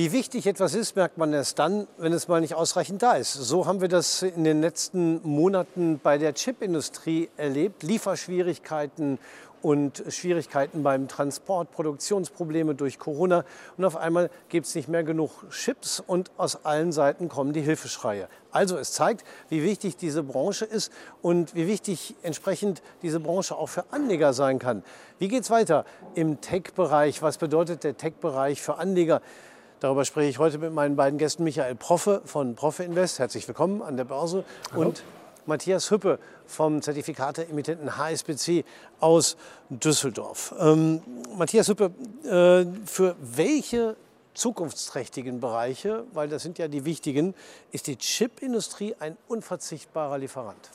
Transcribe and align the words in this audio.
Wie 0.00 0.12
wichtig 0.12 0.46
etwas 0.46 0.74
ist, 0.74 0.96
merkt 0.96 1.18
man 1.18 1.34
erst 1.34 1.58
dann, 1.58 1.86
wenn 1.98 2.14
es 2.14 2.26
mal 2.26 2.40
nicht 2.40 2.54
ausreichend 2.54 3.02
da 3.02 3.16
ist. 3.16 3.34
So 3.34 3.66
haben 3.66 3.82
wir 3.82 3.88
das 3.88 4.22
in 4.22 4.44
den 4.44 4.62
letzten 4.62 5.20
Monaten 5.28 6.00
bei 6.02 6.16
der 6.16 6.32
Chipindustrie 6.32 7.28
erlebt. 7.36 7.82
Lieferschwierigkeiten 7.82 9.18
und 9.60 10.02
Schwierigkeiten 10.08 10.82
beim 10.82 11.06
Transport, 11.06 11.70
Produktionsprobleme 11.72 12.74
durch 12.74 12.98
Corona. 12.98 13.44
Und 13.76 13.84
auf 13.84 13.94
einmal 13.94 14.30
gibt 14.48 14.66
es 14.66 14.74
nicht 14.74 14.88
mehr 14.88 15.04
genug 15.04 15.30
Chips 15.50 16.02
und 16.06 16.30
aus 16.38 16.64
allen 16.64 16.92
Seiten 16.92 17.28
kommen 17.28 17.52
die 17.52 17.60
Hilfeschreie. 17.60 18.28
Also 18.52 18.78
es 18.78 18.92
zeigt, 18.92 19.22
wie 19.50 19.62
wichtig 19.62 19.98
diese 19.98 20.22
Branche 20.22 20.64
ist 20.64 20.90
und 21.20 21.54
wie 21.54 21.66
wichtig 21.66 22.16
entsprechend 22.22 22.80
diese 23.02 23.20
Branche 23.20 23.54
auch 23.54 23.68
für 23.68 23.84
Anleger 23.90 24.32
sein 24.32 24.58
kann. 24.58 24.82
Wie 25.18 25.28
geht 25.28 25.42
es 25.42 25.50
weiter 25.50 25.84
im 26.14 26.40
Tech-Bereich? 26.40 27.20
Was 27.20 27.36
bedeutet 27.36 27.84
der 27.84 27.98
Tech-Bereich 27.98 28.62
für 28.62 28.78
Anleger? 28.78 29.20
Darüber 29.80 30.04
spreche 30.04 30.28
ich 30.28 30.38
heute 30.38 30.58
mit 30.58 30.74
meinen 30.74 30.94
beiden 30.94 31.18
Gästen 31.18 31.42
Michael 31.42 31.74
Proffe 31.74 32.20
von 32.26 32.54
Proffe 32.54 32.84
Invest. 32.84 33.18
Herzlich 33.18 33.48
willkommen 33.48 33.80
an 33.80 33.96
der 33.96 34.04
Börse. 34.04 34.44
Hallo. 34.72 34.88
Und 34.88 35.02
Matthias 35.46 35.90
Hüppe 35.90 36.18
vom 36.46 36.82
Zertifikate-Emittenten 36.82 37.96
HSBC 37.96 38.66
aus 39.00 39.38
Düsseldorf. 39.70 40.54
Ähm, 40.60 41.00
Matthias 41.34 41.68
Hüppe, 41.68 41.92
äh, 42.24 42.66
für 42.84 43.16
welche 43.22 43.96
zukunftsträchtigen 44.34 45.40
Bereiche, 45.40 46.04
weil 46.12 46.28
das 46.28 46.42
sind 46.42 46.58
ja 46.58 46.68
die 46.68 46.84
wichtigen, 46.84 47.34
ist 47.72 47.86
die 47.86 47.96
Chipindustrie 47.96 48.96
ein 49.00 49.16
unverzichtbarer 49.28 50.18
Lieferant? 50.18 50.70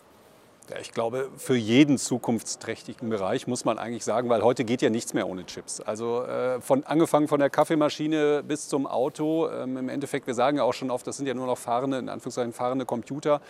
Ja, 0.70 0.80
ich 0.80 0.92
glaube, 0.92 1.30
für 1.38 1.55
jeden 1.55 2.00
zukunftsträchtigen 2.00 3.10
Bereich 3.10 3.46
muss 3.46 3.66
man 3.66 3.78
eigentlich 3.78 4.04
sagen, 4.04 4.30
weil 4.30 4.42
heute 4.42 4.66
geht 4.66 4.82
ja 4.82 4.90
nichts 4.90 5.14
mehr 5.14 5.28
ohne 5.28 5.46
Chips. 5.46 5.80
Also 5.80 6.24
äh, 6.24 6.60
von, 6.60 6.84
angefangen 6.86 7.28
von 7.28 7.40
der 7.40 7.52
Kaffeemaschine 7.52 8.41
bis 8.41 8.68
zum 8.68 8.88
Auto. 8.88 9.48
Ähm, 9.48 9.78
Im 9.78 9.90
Endeffekt, 9.90 10.26
wir 10.26 10.34
sagen 10.34 10.58
ja 10.58 10.64
auch 10.64 10.74
schon 10.74 10.90
oft, 10.90 11.05
das 11.05 11.18
sind 11.18 11.28
ja 11.28 11.36
nur 11.36 11.46
noch 11.46 11.60
fahrende, 11.60 12.00
in 12.00 12.10
Anführungszeichen 12.10 12.52
fahrende 12.52 12.86
Computer. 12.86 13.41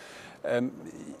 Ähm, 0.46 0.72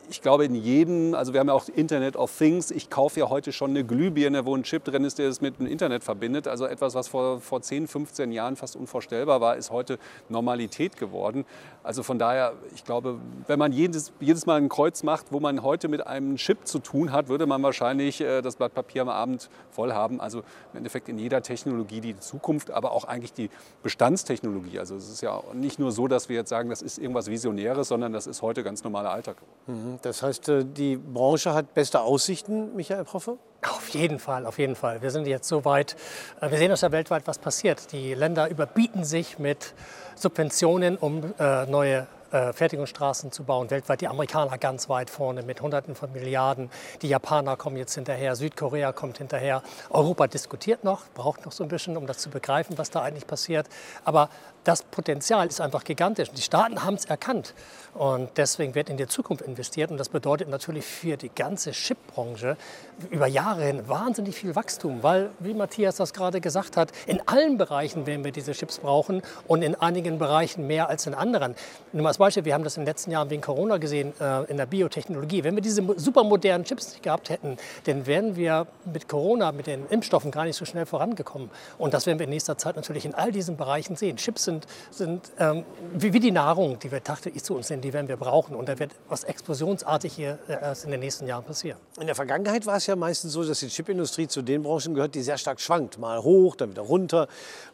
ich 0.08 0.22
glaube, 0.22 0.44
in 0.44 0.54
jedem, 0.54 1.14
also 1.14 1.32
wir 1.32 1.40
haben 1.40 1.48
ja 1.48 1.54
auch 1.54 1.68
Internet 1.68 2.16
of 2.16 2.36
Things. 2.36 2.70
Ich 2.70 2.90
kaufe 2.90 3.18
ja 3.20 3.28
heute 3.28 3.52
schon 3.52 3.70
eine 3.70 3.84
Glühbirne, 3.84 4.46
wo 4.46 4.54
ein 4.54 4.62
Chip 4.62 4.84
drin 4.84 5.04
ist, 5.04 5.18
der 5.18 5.28
es 5.28 5.40
mit 5.40 5.58
dem 5.58 5.66
Internet 5.66 6.04
verbindet. 6.04 6.46
Also 6.46 6.66
etwas, 6.66 6.94
was 6.94 7.08
vor, 7.08 7.40
vor 7.40 7.60
10, 7.60 7.88
15 7.88 8.30
Jahren 8.30 8.56
fast 8.56 8.76
unvorstellbar 8.76 9.40
war, 9.40 9.56
ist 9.56 9.70
heute 9.70 9.98
Normalität 10.28 10.96
geworden. 10.96 11.44
Also 11.82 12.02
von 12.02 12.18
daher, 12.18 12.52
ich 12.74 12.84
glaube, 12.84 13.18
wenn 13.46 13.58
man 13.58 13.72
jedes, 13.72 14.12
jedes 14.20 14.46
Mal 14.46 14.60
ein 14.60 14.68
Kreuz 14.68 15.02
macht, 15.02 15.32
wo 15.32 15.40
man 15.40 15.62
heute 15.62 15.88
mit 15.88 16.06
einem 16.06 16.36
Chip 16.36 16.66
zu 16.66 16.78
tun 16.78 17.12
hat, 17.12 17.28
würde 17.28 17.46
man 17.46 17.62
wahrscheinlich 17.62 18.20
äh, 18.20 18.42
das 18.42 18.56
Blatt 18.56 18.74
Papier 18.74 19.02
am 19.02 19.08
Abend 19.08 19.50
voll 19.70 19.92
haben. 19.92 20.20
Also 20.20 20.40
im 20.72 20.78
Endeffekt 20.78 21.08
in 21.08 21.18
jeder 21.18 21.42
Technologie 21.42 22.00
die 22.00 22.18
Zukunft, 22.18 22.70
aber 22.70 22.92
auch 22.92 23.04
eigentlich 23.04 23.32
die 23.32 23.50
Bestandstechnologie. 23.82 24.78
Also 24.78 24.94
es 24.96 25.08
ist 25.08 25.20
ja 25.20 25.42
nicht 25.52 25.78
nur 25.78 25.90
so, 25.90 26.06
dass 26.06 26.28
wir 26.28 26.36
jetzt 26.36 26.50
sagen, 26.50 26.70
das 26.70 26.82
ist 26.82 26.98
irgendwas 26.98 27.28
Visionäres, 27.28 27.88
sondern 27.88 28.12
das 28.12 28.26
ist 28.26 28.42
heute 28.42 28.62
ganz 28.62 28.84
normaler 28.84 29.10
Alltag. 29.16 29.36
Mhm. 29.66 29.98
Das 30.02 30.22
heißt, 30.22 30.48
äh, 30.48 30.64
die 30.64 30.96
Branche 30.96 31.52
hat 31.54 31.74
beste 31.74 32.00
Aussichten, 32.00 32.74
Michael 32.76 33.04
Proffe? 33.04 33.38
Auf 33.62 33.88
jeden 33.88 34.18
Fall, 34.18 34.46
auf 34.46 34.58
jeden 34.58 34.76
Fall. 34.76 35.02
Wir 35.02 35.10
sind 35.10 35.26
jetzt 35.26 35.48
so 35.48 35.64
weit, 35.64 35.96
äh, 36.40 36.50
wir 36.50 36.58
sehen, 36.58 36.70
dass 36.70 36.82
ja 36.82 36.92
weltweit 36.92 37.26
was 37.26 37.38
passiert. 37.38 37.92
Die 37.92 38.14
Länder 38.14 38.48
überbieten 38.48 39.04
sich 39.04 39.38
mit 39.38 39.74
Subventionen, 40.14 40.96
um 40.96 41.34
äh, 41.38 41.66
neue 41.66 42.06
Fertigungsstraßen 42.28 43.30
zu 43.30 43.44
bauen. 43.44 43.70
Weltweit 43.70 44.00
die 44.00 44.08
Amerikaner 44.08 44.58
ganz 44.58 44.88
weit 44.88 45.10
vorne 45.10 45.42
mit 45.42 45.62
Hunderten 45.62 45.94
von 45.94 46.12
Milliarden. 46.12 46.70
Die 47.00 47.08
Japaner 47.08 47.56
kommen 47.56 47.76
jetzt 47.76 47.94
hinterher, 47.94 48.34
Südkorea 48.34 48.92
kommt 48.92 49.18
hinterher. 49.18 49.62
Europa 49.90 50.26
diskutiert 50.26 50.82
noch, 50.82 51.08
braucht 51.14 51.46
noch 51.46 51.52
so 51.52 51.62
ein 51.62 51.68
bisschen, 51.68 51.96
um 51.96 52.06
das 52.06 52.18
zu 52.18 52.28
begreifen, 52.28 52.76
was 52.76 52.90
da 52.90 53.00
eigentlich 53.02 53.28
passiert. 53.28 53.68
Aber 54.04 54.28
das 54.66 54.82
Potenzial 54.82 55.46
ist 55.46 55.60
einfach 55.60 55.84
gigantisch. 55.84 56.30
Die 56.32 56.42
Staaten 56.42 56.82
haben 56.82 56.94
es 56.94 57.04
erkannt. 57.04 57.54
Und 57.94 58.30
deswegen 58.36 58.74
wird 58.74 58.90
in 58.90 58.96
die 58.96 59.06
Zukunft 59.06 59.42
investiert. 59.42 59.90
Und 59.90 59.96
das 59.96 60.08
bedeutet 60.08 60.48
natürlich 60.48 60.84
für 60.84 61.16
die 61.16 61.30
ganze 61.30 61.70
Chipbranche 61.70 62.56
über 63.10 63.26
Jahre 63.26 63.64
hin 63.64 63.88
wahnsinnig 63.88 64.34
viel 64.34 64.54
Wachstum. 64.56 65.02
Weil, 65.02 65.30
wie 65.38 65.54
Matthias 65.54 65.96
das 65.96 66.12
gerade 66.12 66.40
gesagt 66.40 66.76
hat, 66.76 66.90
in 67.06 67.26
allen 67.26 67.58
Bereichen 67.58 68.06
werden 68.06 68.24
wir 68.24 68.32
diese 68.32 68.52
Chips 68.52 68.78
brauchen 68.78 69.22
und 69.46 69.62
in 69.62 69.76
einigen 69.76 70.18
Bereichen 70.18 70.66
mehr 70.66 70.88
als 70.88 71.06
in 71.06 71.14
anderen. 71.14 71.54
Nur 71.92 72.02
mal 72.02 72.08
als 72.08 72.18
Beispiel, 72.18 72.44
wir 72.44 72.54
haben 72.54 72.64
das 72.64 72.76
in 72.76 72.82
den 72.82 72.88
letzten 72.88 73.12
Jahren 73.12 73.30
wegen 73.30 73.42
Corona 73.42 73.78
gesehen, 73.78 74.12
äh, 74.20 74.44
in 74.50 74.56
der 74.56 74.66
Biotechnologie. 74.66 75.44
Wenn 75.44 75.54
wir 75.54 75.62
diese 75.62 75.82
supermodernen 75.96 76.64
Chips 76.64 76.90
nicht 76.90 77.02
gehabt 77.02 77.30
hätten, 77.30 77.56
dann 77.84 78.06
wären 78.06 78.36
wir 78.36 78.66
mit 78.84 79.08
Corona, 79.08 79.52
mit 79.52 79.68
den 79.68 79.86
Impfstoffen 79.88 80.30
gar 80.30 80.44
nicht 80.44 80.56
so 80.56 80.64
schnell 80.64 80.86
vorangekommen. 80.86 81.50
Und 81.78 81.94
das 81.94 82.06
werden 82.06 82.18
wir 82.18 82.24
in 82.24 82.30
nächster 82.30 82.58
Zeit 82.58 82.76
natürlich 82.76 83.04
in 83.04 83.14
all 83.14 83.30
diesen 83.30 83.56
Bereichen 83.56 83.96
sehen. 83.96 84.16
Chips 84.16 84.44
sind, 84.44 84.55
sind 84.90 85.32
ähm, 85.38 85.64
wie, 85.92 86.12
wie, 86.12 86.20
die 86.20 86.30
Nahrung, 86.30 86.78
die 86.78 86.90
wir 86.92 87.02
tagtäglich 87.02 87.42
zu 87.42 87.54
uns 87.54 87.68
nehmen 87.70 87.82
die 87.82 87.92
werden 87.92 88.08
wir 88.08 88.16
brauchen. 88.16 88.54
Und 88.54 88.68
da 88.68 88.78
wird 88.78 88.92
was 89.08 89.24
explosionsartig 89.24 90.12
hier 90.12 90.38
äh, 90.48 90.52
erst 90.52 90.84
in 90.84 90.90
den 90.90 91.00
nächsten 91.00 91.26
Jahren 91.26 91.44
passieren. 91.44 91.78
In 92.00 92.06
der 92.06 92.14
Vergangenheit 92.14 92.66
war 92.66 92.76
es 92.76 92.86
ja 92.86 92.96
meistens 92.96 93.32
so, 93.32 93.44
dass 93.44 93.60
die 93.60 93.68
Chipindustrie 93.68 94.28
zu 94.28 94.42
den 94.42 94.62
Branchen 94.62 94.94
gehört, 94.94 95.14
die 95.14 95.22
sehr 95.22 95.38
stark 95.38 95.60
schwankt. 95.60 95.98
Mal 95.98 96.22
hoch, 96.22 96.56
dann 96.56 96.70
wieder 96.70 96.82
runter, 96.82 97.28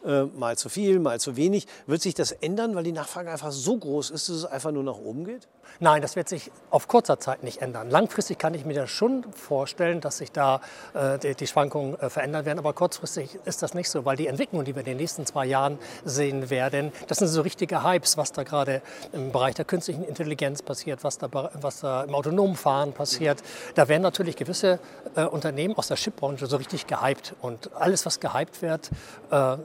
äh, 0.05 0.23
mal 0.23 0.57
zu 0.57 0.69
viel, 0.69 0.99
mal 0.99 1.19
zu 1.19 1.35
wenig. 1.35 1.67
Wird 1.87 2.01
sich 2.01 2.13
das 2.13 2.31
ändern, 2.31 2.75
weil 2.75 2.83
die 2.83 2.91
Nachfrage 2.91 3.31
einfach 3.31 3.51
so 3.51 3.77
groß 3.77 4.11
ist, 4.11 4.29
dass 4.29 4.35
es 4.35 4.45
einfach 4.45 4.71
nur 4.71 4.83
nach 4.83 4.97
oben 4.97 5.25
geht? 5.25 5.47
Nein, 5.79 6.01
das 6.01 6.15
wird 6.15 6.29
sich 6.29 6.51
auf 6.69 6.87
kurzer 6.87 7.19
Zeit 7.19 7.43
nicht 7.43 7.61
ändern. 7.61 7.89
Langfristig 7.89 8.37
kann 8.37 8.53
ich 8.53 8.65
mir 8.65 8.73
das 8.73 8.89
schon 8.89 9.25
vorstellen, 9.33 10.01
dass 10.01 10.19
sich 10.19 10.31
da 10.31 10.61
äh, 10.93 11.17
die, 11.19 11.35
die, 11.35 11.47
Schwankungen 11.47 11.99
äh, 11.99 12.09
verändern 12.09 12.45
werden. 12.45 12.59
Aber 12.59 12.73
kurzfristig 12.73 13.39
ist 13.45 13.63
das 13.63 13.73
nicht 13.73 13.89
so, 13.89 14.05
weil 14.05 14.15
die 14.15 14.27
Entwicklungen, 14.27 14.65
die 14.65 14.75
wir 14.75 14.81
in 14.81 14.85
den 14.85 14.97
nächsten 14.97 15.25
zwei 15.25 15.45
Jahren 15.45 15.79
sehen 16.05 16.49
werden, 16.49 16.72
das 17.07 17.19
sind 17.19 17.27
so 17.27 17.41
richtige 17.41 17.83
Hypes, 17.83 18.17
was 18.17 18.31
da 18.31 18.43
gerade 18.43 18.81
im 19.11 19.31
Bereich 19.31 19.55
der 19.55 19.65
künstlichen 19.65 20.03
Intelligenz 20.03 20.61
passiert, 20.61 21.03
was 21.03 21.17
da, 21.17 21.29
was 21.53 21.81
da 21.81 22.03
im 22.03 22.15
autonomen 22.15 22.55
Fahren 22.55 22.93
passiert. 22.93 23.41
Da 23.75 23.87
werden 23.87 24.01
natürlich 24.01 24.35
gewisse 24.35 24.79
äh, 25.15 25.23
Unternehmen 25.23 25.75
aus 25.77 25.87
der 25.87 25.97
Chipbranche 25.97 26.47
so 26.47 26.57
richtig 26.57 26.87
gehypt. 26.87 27.35
Und 27.41 27.69
alles, 27.75 28.05
was 28.05 28.19
gehypt 28.19 28.61
wird, 28.61 28.89
äh, 29.31 29.57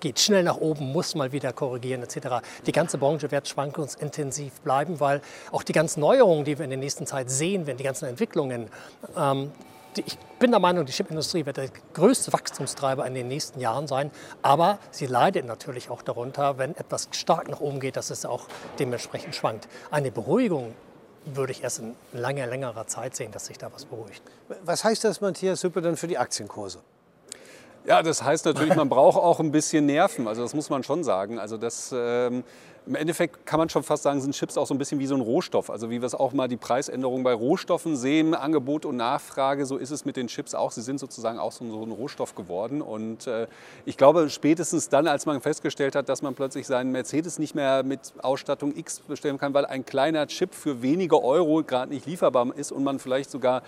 geht 0.00 0.18
schnell 0.18 0.42
nach 0.42 0.58
oben, 0.58 0.92
muss 0.92 1.14
mal 1.14 1.32
wieder 1.32 1.52
korrigieren 1.52 2.02
etc. 2.02 2.44
Die 2.66 2.72
ganze 2.72 2.98
Branche 2.98 3.30
wird 3.30 3.48
schwankungsintensiv 3.48 4.60
bleiben, 4.60 5.00
weil 5.00 5.20
auch 5.52 5.62
die 5.62 5.72
ganzen 5.72 6.00
Neuerungen, 6.00 6.44
die 6.44 6.58
wir 6.58 6.64
in 6.64 6.70
der 6.70 6.78
nächsten 6.78 7.06
Zeit 7.06 7.30
sehen 7.30 7.66
werden, 7.66 7.78
die 7.78 7.84
ganzen 7.84 8.06
Entwicklungen, 8.06 8.68
ähm, 9.16 9.52
ich 9.98 10.18
bin 10.38 10.50
der 10.50 10.60
Meinung, 10.60 10.84
die 10.86 10.92
Chipindustrie 10.92 11.46
wird 11.46 11.56
der 11.56 11.68
größte 11.94 12.32
Wachstumstreiber 12.32 13.06
in 13.06 13.14
den 13.14 13.28
nächsten 13.28 13.60
Jahren 13.60 13.86
sein. 13.86 14.10
Aber 14.42 14.78
sie 14.90 15.06
leidet 15.06 15.46
natürlich 15.46 15.90
auch 15.90 16.02
darunter, 16.02 16.58
wenn 16.58 16.76
etwas 16.76 17.08
stark 17.12 17.48
nach 17.48 17.60
oben 17.60 17.80
geht, 17.80 17.96
dass 17.96 18.10
es 18.10 18.26
auch 18.26 18.46
dementsprechend 18.78 19.34
schwankt. 19.34 19.68
Eine 19.90 20.10
Beruhigung 20.10 20.74
würde 21.24 21.52
ich 21.52 21.62
erst 21.62 21.80
in 21.80 21.94
langer, 22.12 22.46
längerer 22.46 22.86
Zeit 22.86 23.16
sehen, 23.16 23.32
dass 23.32 23.46
sich 23.46 23.58
da 23.58 23.72
was 23.72 23.84
beruhigt. 23.84 24.22
Was 24.62 24.84
heißt 24.84 25.04
das, 25.04 25.20
Matthias 25.20 25.62
Hüppe, 25.62 25.82
dann 25.82 25.96
für 25.96 26.06
die 26.06 26.18
Aktienkurse? 26.18 26.80
Ja, 27.86 28.02
das 28.02 28.24
heißt 28.24 28.44
natürlich, 28.46 28.74
man 28.74 28.88
braucht 28.88 29.16
auch 29.16 29.38
ein 29.38 29.52
bisschen 29.52 29.86
Nerven. 29.86 30.26
Also 30.26 30.42
das 30.42 30.54
muss 30.54 30.70
man 30.70 30.82
schon 30.82 31.04
sagen. 31.04 31.38
Also 31.38 31.56
das, 31.56 31.94
ähm, 31.96 32.42
Im 32.84 32.96
Endeffekt 32.96 33.46
kann 33.46 33.58
man 33.60 33.68
schon 33.68 33.84
fast 33.84 34.02
sagen, 34.02 34.20
sind 34.20 34.34
Chips 34.34 34.58
auch 34.58 34.66
so 34.66 34.74
ein 34.74 34.78
bisschen 34.78 34.98
wie 34.98 35.06
so 35.06 35.14
ein 35.14 35.20
Rohstoff. 35.20 35.70
Also 35.70 35.88
wie 35.88 36.00
wir 36.00 36.06
es 36.06 36.16
auch 36.16 36.32
mal 36.32 36.48
die 36.48 36.56
Preisänderung 36.56 37.22
bei 37.22 37.32
Rohstoffen 37.32 37.96
sehen, 37.96 38.34
Angebot 38.34 38.86
und 38.86 38.96
Nachfrage, 38.96 39.66
so 39.66 39.76
ist 39.76 39.92
es 39.92 40.04
mit 40.04 40.16
den 40.16 40.26
Chips 40.26 40.56
auch. 40.56 40.72
Sie 40.72 40.82
sind 40.82 40.98
sozusagen 40.98 41.38
auch 41.38 41.52
so 41.52 41.64
ein 41.64 41.92
Rohstoff 41.92 42.34
geworden. 42.34 42.82
Und 42.82 43.28
äh, 43.28 43.46
ich 43.84 43.96
glaube, 43.96 44.30
spätestens 44.30 44.88
dann, 44.88 45.06
als 45.06 45.24
man 45.24 45.40
festgestellt 45.40 45.94
hat, 45.94 46.08
dass 46.08 46.22
man 46.22 46.34
plötzlich 46.34 46.66
seinen 46.66 46.90
Mercedes 46.90 47.38
nicht 47.38 47.54
mehr 47.54 47.84
mit 47.84 48.14
Ausstattung 48.20 48.76
X 48.76 48.98
bestellen 48.98 49.38
kann, 49.38 49.54
weil 49.54 49.64
ein 49.64 49.86
kleiner 49.86 50.26
Chip 50.26 50.56
für 50.56 50.82
wenige 50.82 51.22
Euro 51.22 51.62
gerade 51.62 51.92
nicht 51.92 52.06
lieferbar 52.06 52.48
ist 52.56 52.72
und 52.72 52.82
man 52.82 52.98
vielleicht 52.98 53.30
sogar 53.30 53.62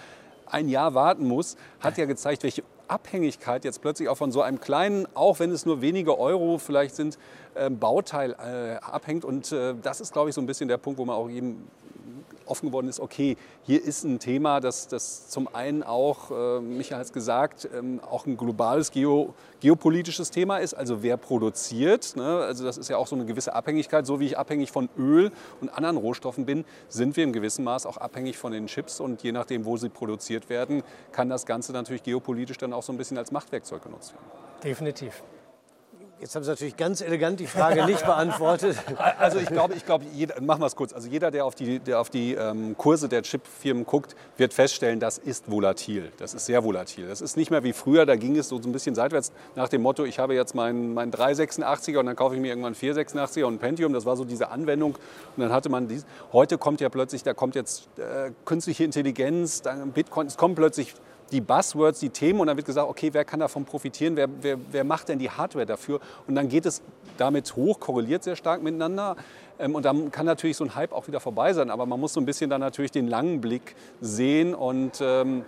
ein 0.47 0.69
Jahr 0.69 0.95
warten 0.95 1.29
muss, 1.29 1.57
hat 1.81 1.99
ja 1.99 2.07
gezeigt, 2.07 2.43
welche 2.43 2.65
Abhängigkeit 2.89 3.65
jetzt 3.65 3.81
plötzlich 3.81 4.09
auch 4.09 4.17
von 4.17 4.33
so 4.33 4.43
einem 4.43 4.61
kleinen, 4.61 5.07
auch 5.15 5.39
wenn 5.39 5.51
es 5.51 5.67
nur 5.67 5.81
wenige 5.81 6.19
Euro 6.19 6.59
vielleicht 6.59 6.97
sind, 6.97 7.19
ähm, 7.57 7.79
Bauteil 7.79 8.33
äh, 8.33 8.77
abhängt. 8.85 9.25
Und 9.25 9.53
äh, 9.53 9.75
das 9.83 10.01
ist, 10.01 10.13
glaube 10.13 10.31
ich, 10.31 10.35
so 10.35 10.41
ein 10.41 10.47
bisschen 10.47 10.69
der 10.69 10.79
Punkt, 10.79 10.99
wo 10.99 11.05
man 11.05 11.17
auch 11.17 11.29
eben 11.29 11.69
offen 12.51 12.67
geworden 12.67 12.89
ist, 12.89 13.01
okay, 13.01 13.37
hier 13.63 13.83
ist 13.83 14.05
ein 14.05 14.19
Thema, 14.19 14.61
das, 14.61 14.89
das 14.89 15.29
zum 15.29 15.53
einen 15.55 15.83
auch, 15.83 16.31
äh, 16.31 16.61
Michael 16.61 16.99
hat 16.99 17.07
es 17.07 17.13
gesagt, 17.13 17.69
ähm, 17.75 18.01
auch 18.09 18.27
ein 18.27 18.37
globales 18.37 18.91
Geo, 18.91 19.35
geopolitisches 19.61 20.31
Thema 20.31 20.59
ist, 20.59 20.75
also 20.75 21.03
wer 21.03 21.17
produziert. 21.17 22.17
Ne? 22.17 22.41
Also 22.41 22.65
das 22.65 22.79
ist 22.79 22.89
ja 22.89 22.97
auch 22.97 23.07
so 23.07 23.17
eine 23.17 23.25
gewisse 23.25 23.55
Abhängigkeit. 23.55 24.07
So 24.07 24.21
wie 24.21 24.27
ich 24.27 24.39
abhängig 24.39 24.71
von 24.71 24.89
Öl 24.99 25.31
und 25.61 25.69
anderen 25.69 25.97
Rohstoffen 25.97 26.47
bin, 26.47 26.65
sind 26.89 27.17
wir 27.17 27.25
im 27.25 27.33
gewissen 27.33 27.65
Maß 27.65 27.87
auch 27.87 27.97
abhängig 27.97 28.39
von 28.39 28.53
den 28.53 28.67
Chips. 28.67 29.01
Und 29.01 29.23
je 29.23 29.33
nachdem, 29.33 29.65
wo 29.65 29.77
sie 29.77 29.89
produziert 29.89 30.49
werden, 30.49 30.83
kann 31.13 31.29
das 31.29 31.47
Ganze 31.47 31.73
natürlich 31.73 32.03
geopolitisch 32.03 32.59
dann 32.59 32.73
auch 32.73 32.83
so 32.83 32.93
ein 32.93 32.99
bisschen 32.99 33.19
als 33.19 33.33
Machtwerkzeug 33.33 33.83
genutzt 33.83 34.15
werden. 34.15 34.27
Definitiv. 34.63 35.23
Jetzt 36.21 36.35
haben 36.35 36.43
Sie 36.43 36.51
natürlich 36.51 36.77
ganz 36.77 37.01
elegant 37.01 37.39
die 37.39 37.47
Frage 37.47 37.87
nicht 37.87 38.05
beantwortet. 38.05 38.77
Also 39.19 39.39
ich 39.39 39.47
glaube, 39.47 39.75
ich 39.75 39.85
glaube, 39.85 40.05
machen 40.41 40.61
wir 40.61 40.67
es 40.67 40.77
kurz. 40.77 40.93
Also 40.93 41.09
jeder, 41.09 41.31
der 41.31 41.45
auf 41.45 41.55
die, 41.55 41.79
der 41.79 42.01
auf 42.01 42.11
die 42.11 42.35
ähm, 42.35 42.77
Kurse 42.77 43.09
der 43.09 43.23
Chipfirmen 43.23 43.85
guckt, 43.85 44.17
wird 44.37 44.55
feststellen, 44.55 45.01
das 45.01 45.19
ist 45.19 45.51
volatil. 45.51 46.13
Das 46.19 46.35
ist 46.35 46.47
sehr 46.47 46.65
volatil. 46.65 47.07
Das 47.09 47.21
ist 47.21 47.37
nicht 47.37 47.51
mehr 47.51 47.63
wie 47.63 47.73
früher. 47.73 48.07
Da 48.07 48.17
ging 48.17 48.37
es 48.37 48.49
so 48.49 48.57
ein 48.57 48.73
bisschen 48.73 48.95
seitwärts 48.95 49.33
nach 49.55 49.69
dem 49.69 49.83
Motto: 49.83 50.05
Ich 50.05 50.19
habe 50.19 50.35
jetzt 50.35 50.55
meinen 50.55 50.95
mein 50.95 51.13
386er 51.13 51.99
und 51.99 52.07
dann 52.07 52.17
kaufe 52.17 52.35
ich 52.35 52.41
mir 52.41 52.49
irgendwann 52.49 52.75
486er 52.75 53.45
und 53.45 53.55
ein 53.55 53.59
Pentium. 53.59 53.93
Das 53.93 54.05
war 54.05 54.17
so 54.17 54.25
diese 54.25 54.51
Anwendung. 54.51 54.97
Und 55.37 55.43
dann 55.43 55.53
hatte 55.53 55.69
man 55.69 55.89
dies. 55.89 56.05
Heute 56.33 56.59
kommt 56.59 56.81
ja 56.81 56.89
plötzlich, 56.89 57.23
da 57.23 57.35
kommt 57.35 57.55
jetzt 57.55 57.89
äh, 57.99 58.31
künstliche 58.45 58.85
Intelligenz, 58.85 59.63
dann 59.63 59.93
Bitcoin. 59.93 60.27
Es 60.27 60.37
kommen 60.37 60.55
plötzlich 60.55 60.95
die 61.33 61.41
Buzzwords, 61.41 62.01
die 62.01 62.11
Themen 62.11 62.41
und 62.41 62.47
dann 62.47 62.57
wird 62.57 62.67
gesagt, 62.67 62.89
okay, 62.89 63.11
wer 63.13 63.25
kann 63.25 63.41
davon 63.41 63.65
profitieren, 63.65 64.17
wer, 64.17 64.29
wer, 64.41 64.59
wer 64.71 64.85
macht 64.85 65.09
denn 65.09 65.19
die 65.19 65.31
Hardware 65.31 65.67
dafür? 65.67 66.01
Und 66.27 66.35
dann 66.35 66.49
geht 66.49 66.67
es 66.67 66.83
damit 67.17 67.55
hoch, 67.57 67.81
korreliert 67.81 68.25
sehr 68.25 68.37
stark 68.37 68.63
miteinander. 68.63 69.17
Ähm, 69.59 69.75
und 69.75 69.85
dann 69.85 70.11
kann 70.11 70.27
natürlich 70.27 70.57
so 70.57 70.65
ein 70.65 70.75
Hype 70.75 70.93
auch 70.93 71.09
wieder 71.09 71.21
vorbei 71.21 71.53
sein, 71.53 71.71
aber 71.71 71.87
man 71.87 72.01
muss 72.01 72.13
so 72.13 72.21
ein 72.21 72.27
bisschen 72.27 72.51
dann 72.51 72.61
natürlich 72.61 72.91
den 72.91 73.09
langen 73.09 73.41
Blick 73.41 73.75
sehen 74.01 74.55
und 74.55 75.01
ähm, 75.01 75.45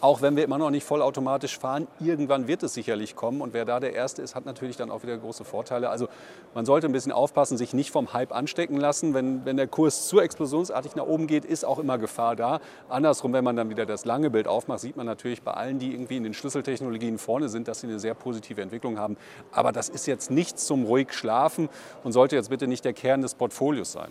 auch 0.00 0.22
wenn 0.22 0.36
wir 0.36 0.44
immer 0.44 0.58
noch 0.58 0.70
nicht 0.70 0.84
vollautomatisch 0.84 1.58
fahren, 1.58 1.86
irgendwann 2.00 2.48
wird 2.48 2.62
es 2.62 2.74
sicherlich 2.74 3.16
kommen. 3.16 3.40
Und 3.40 3.52
wer 3.52 3.64
da 3.64 3.80
der 3.80 3.92
Erste 3.92 4.22
ist, 4.22 4.34
hat 4.34 4.46
natürlich 4.46 4.76
dann 4.76 4.90
auch 4.90 5.02
wieder 5.02 5.16
große 5.16 5.44
Vorteile. 5.44 5.90
Also 5.90 6.08
man 6.54 6.64
sollte 6.64 6.86
ein 6.86 6.92
bisschen 6.92 7.12
aufpassen, 7.12 7.56
sich 7.56 7.74
nicht 7.74 7.90
vom 7.90 8.12
Hype 8.12 8.32
anstecken 8.32 8.76
lassen. 8.76 9.14
Wenn, 9.14 9.44
wenn 9.44 9.56
der 9.56 9.66
Kurs 9.66 10.08
zu 10.08 10.20
explosionsartig 10.20 10.96
nach 10.96 11.06
oben 11.06 11.26
geht, 11.26 11.44
ist 11.44 11.64
auch 11.64 11.78
immer 11.78 11.98
Gefahr 11.98 12.36
da. 12.36 12.60
Andersrum, 12.88 13.32
wenn 13.32 13.44
man 13.44 13.56
dann 13.56 13.70
wieder 13.70 13.86
das 13.86 14.04
lange 14.04 14.30
Bild 14.30 14.48
aufmacht, 14.48 14.80
sieht 14.80 14.96
man 14.96 15.06
natürlich 15.06 15.42
bei 15.42 15.52
allen, 15.52 15.78
die 15.78 15.92
irgendwie 15.92 16.16
in 16.16 16.24
den 16.24 16.34
Schlüsseltechnologien 16.34 17.18
vorne 17.18 17.48
sind, 17.48 17.68
dass 17.68 17.80
sie 17.80 17.86
eine 17.86 17.98
sehr 17.98 18.14
positive 18.14 18.62
Entwicklung 18.62 18.98
haben. 18.98 19.16
Aber 19.52 19.72
das 19.72 19.88
ist 19.88 20.06
jetzt 20.06 20.30
nichts 20.30 20.66
zum 20.66 20.84
ruhig 20.84 21.12
schlafen 21.12 21.68
und 22.04 22.12
sollte 22.12 22.36
jetzt 22.36 22.50
bitte 22.50 22.66
nicht 22.66 22.84
der 22.84 22.92
Kern 22.92 23.22
des 23.22 23.34
Portfolios 23.34 23.92
sein. 23.92 24.10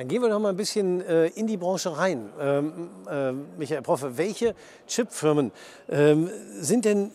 Dann 0.00 0.08
gehen 0.08 0.22
wir 0.22 0.30
noch 0.30 0.40
mal 0.40 0.48
ein 0.48 0.56
bisschen 0.56 1.02
äh, 1.02 1.26
in 1.26 1.46
die 1.46 1.58
Branche 1.58 1.94
rein. 1.94 2.30
Ähm, 2.40 2.88
äh, 3.06 3.32
Michael 3.32 3.82
Proffe, 3.82 4.16
welche 4.16 4.54
Chipfirmen 4.86 5.52
ähm, 5.90 6.30
sind 6.58 6.86
denn 6.86 7.10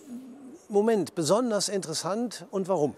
im 0.70 0.74
Moment 0.76 1.16
besonders 1.16 1.68
interessant 1.68 2.46
und 2.52 2.68
warum? 2.68 2.94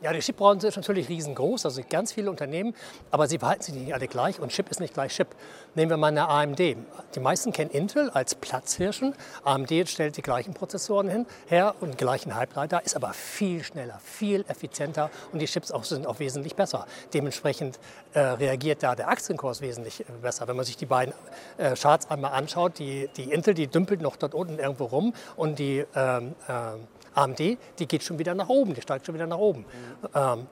Ja, 0.00 0.12
die 0.12 0.20
Chipbranche 0.20 0.68
ist 0.68 0.76
natürlich 0.76 1.08
riesengroß, 1.08 1.64
also 1.64 1.82
ganz 1.90 2.12
viele 2.12 2.30
Unternehmen, 2.30 2.72
aber 3.10 3.26
sie 3.26 3.38
verhalten 3.38 3.62
sich 3.64 3.74
nicht 3.74 3.92
alle 3.92 4.06
gleich 4.06 4.38
und 4.38 4.50
Chip 4.52 4.70
ist 4.70 4.78
nicht 4.78 4.94
gleich 4.94 5.12
Chip. 5.12 5.34
Nehmen 5.74 5.90
wir 5.90 5.96
mal 5.96 6.08
eine 6.08 6.28
AMD. 6.28 6.58
Die 6.58 7.20
meisten 7.20 7.50
kennen 7.50 7.70
Intel 7.70 8.10
als 8.10 8.34
Platzhirschen. 8.34 9.14
AMD 9.42 9.88
stellt 9.88 10.18
die 10.18 10.22
gleichen 10.22 10.52
Prozessoren 10.52 11.08
hin, 11.08 11.26
her 11.46 11.74
und 11.80 11.96
gleichen 11.96 12.34
Halbleiter, 12.34 12.84
ist 12.84 12.94
aber 12.94 13.14
viel 13.14 13.64
schneller, 13.64 13.98
viel 14.04 14.44
effizienter 14.48 15.10
und 15.32 15.38
die 15.38 15.46
Chips 15.46 15.70
auch 15.70 15.84
sind 15.84 16.06
auch 16.06 16.18
wesentlich 16.18 16.56
besser. 16.56 16.86
Dementsprechend 17.14 17.78
äh, 18.12 18.20
reagiert 18.20 18.82
da 18.82 18.94
der 18.94 19.08
Aktienkurs 19.08 19.62
wesentlich 19.62 20.00
äh, 20.00 20.04
besser. 20.20 20.46
Wenn 20.46 20.56
man 20.56 20.66
sich 20.66 20.76
die 20.76 20.84
beiden 20.84 21.14
äh, 21.56 21.74
Charts 21.74 22.10
einmal 22.10 22.32
anschaut, 22.32 22.78
die, 22.78 23.08
die 23.16 23.32
Intel, 23.32 23.54
die 23.54 23.66
dümpelt 23.66 24.02
noch 24.02 24.16
dort 24.16 24.34
unten 24.34 24.58
irgendwo 24.58 24.84
rum 24.84 25.14
und 25.36 25.58
die 25.58 25.86
ähm, 25.94 26.34
äh, 26.48 27.18
AMD, 27.18 27.38
die 27.38 27.86
geht 27.88 28.02
schon 28.02 28.18
wieder 28.18 28.34
nach 28.34 28.50
oben, 28.50 28.74
die 28.74 28.82
steigt 28.82 29.06
schon 29.06 29.14
wieder 29.14 29.26
nach 29.26 29.38
oben. 29.38 29.60
Mhm. 29.60 30.08
Ähm, 30.14 30.46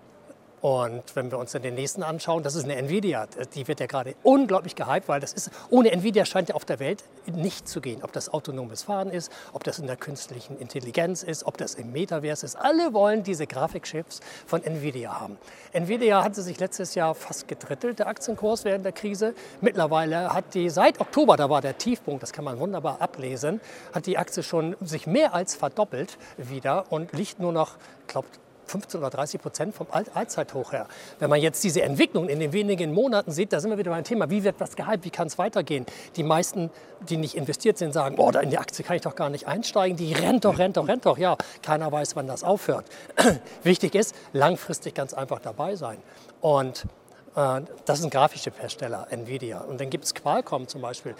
und 0.62 1.16
wenn 1.16 1.30
wir 1.30 1.38
uns 1.38 1.52
dann 1.52 1.62
den 1.62 1.74
nächsten 1.74 2.02
anschauen, 2.02 2.42
das 2.42 2.54
ist 2.54 2.64
eine 2.64 2.76
Nvidia. 2.76 3.26
Die 3.54 3.66
wird 3.66 3.80
ja 3.80 3.86
gerade 3.86 4.14
unglaublich 4.22 4.74
gehypt, 4.74 5.08
weil 5.08 5.18
das 5.18 5.32
ist, 5.32 5.50
ohne 5.70 5.90
Nvidia 5.90 6.26
scheint 6.26 6.50
ja 6.50 6.54
auf 6.54 6.66
der 6.66 6.78
Welt 6.80 7.02
nicht 7.26 7.66
zu 7.66 7.80
gehen. 7.80 8.02
Ob 8.02 8.12
das 8.12 8.28
autonomes 8.28 8.82
Fahren 8.82 9.08
ist, 9.08 9.32
ob 9.54 9.64
das 9.64 9.78
in 9.78 9.86
der 9.86 9.96
künstlichen 9.96 10.58
Intelligenz 10.58 11.22
ist, 11.22 11.46
ob 11.46 11.56
das 11.56 11.74
im 11.74 11.92
Metaverse 11.92 12.44
ist. 12.44 12.56
Alle 12.56 12.92
wollen 12.92 13.22
diese 13.22 13.46
Grafikchips 13.46 14.20
von 14.46 14.62
Nvidia 14.62 15.18
haben. 15.18 15.38
Nvidia 15.72 16.22
hatte 16.22 16.42
sich 16.42 16.60
letztes 16.60 16.94
Jahr 16.94 17.14
fast 17.14 17.48
gedrittelt, 17.48 17.98
der 17.98 18.08
Aktienkurs 18.08 18.64
während 18.64 18.84
der 18.84 18.92
Krise. 18.92 19.34
Mittlerweile 19.62 20.34
hat 20.34 20.52
die 20.52 20.68
seit 20.68 21.00
Oktober, 21.00 21.38
da 21.38 21.48
war 21.48 21.62
der 21.62 21.78
Tiefpunkt, 21.78 22.22
das 22.22 22.32
kann 22.32 22.44
man 22.44 22.58
wunderbar 22.58 23.00
ablesen, 23.00 23.62
hat 23.94 24.04
die 24.04 24.18
Aktie 24.18 24.42
schon 24.42 24.76
sich 24.82 25.06
mehr 25.06 25.32
als 25.32 25.54
verdoppelt 25.54 26.18
wieder 26.36 26.84
und 26.90 27.14
liegt 27.14 27.40
nur 27.40 27.52
noch, 27.52 27.76
ich 28.02 28.08
glaube, 28.08 28.28
15 28.70 29.00
oder 29.00 29.10
30 29.10 29.40
Prozent 29.40 29.74
vom 29.74 29.86
Allzeithoch 29.90 30.72
her. 30.72 30.86
Wenn 31.18 31.28
man 31.28 31.40
jetzt 31.40 31.62
diese 31.62 31.82
Entwicklung 31.82 32.28
in 32.28 32.40
den 32.40 32.52
wenigen 32.52 32.92
Monaten 32.92 33.32
sieht, 33.32 33.52
da 33.52 33.60
sind 33.60 33.70
wir 33.70 33.78
wieder 33.78 33.90
beim 33.90 34.04
Thema, 34.04 34.30
wie 34.30 34.44
wird 34.44 34.56
was 34.58 34.76
gehypt, 34.76 35.04
wie 35.04 35.10
kann 35.10 35.26
es 35.26 35.38
weitergehen? 35.38 35.86
Die 36.16 36.22
meisten, 36.22 36.70
die 37.08 37.16
nicht 37.16 37.34
investiert 37.34 37.78
sind, 37.78 37.92
sagen, 37.92 38.16
boah, 38.16 38.34
in 38.40 38.50
die 38.50 38.58
Aktie 38.58 38.84
kann 38.84 38.96
ich 38.96 39.02
doch 39.02 39.14
gar 39.16 39.28
nicht 39.28 39.46
einsteigen, 39.46 39.96
die 39.96 40.12
rennt 40.12 40.44
doch, 40.44 40.58
rennt 40.58 40.76
doch, 40.76 40.88
rennt 40.88 41.04
doch. 41.04 41.18
Ja, 41.18 41.36
keiner 41.62 41.90
weiß, 41.90 42.16
wann 42.16 42.26
das 42.26 42.44
aufhört. 42.44 42.86
Wichtig 43.62 43.94
ist, 43.94 44.14
langfristig 44.32 44.94
ganz 44.94 45.12
einfach 45.14 45.40
dabei 45.40 45.76
sein. 45.76 45.98
Und 46.40 46.86
äh, 47.34 47.60
das 47.84 47.98
ist 47.98 48.04
ein 48.04 48.10
grafischer 48.10 48.52
Hersteller, 48.56 49.06
Nvidia. 49.10 49.60
Und 49.60 49.80
dann 49.80 49.90
gibt 49.90 50.04
es 50.04 50.14
Qualcomm 50.14 50.68
zum 50.68 50.80
Beispiel. 50.80 51.14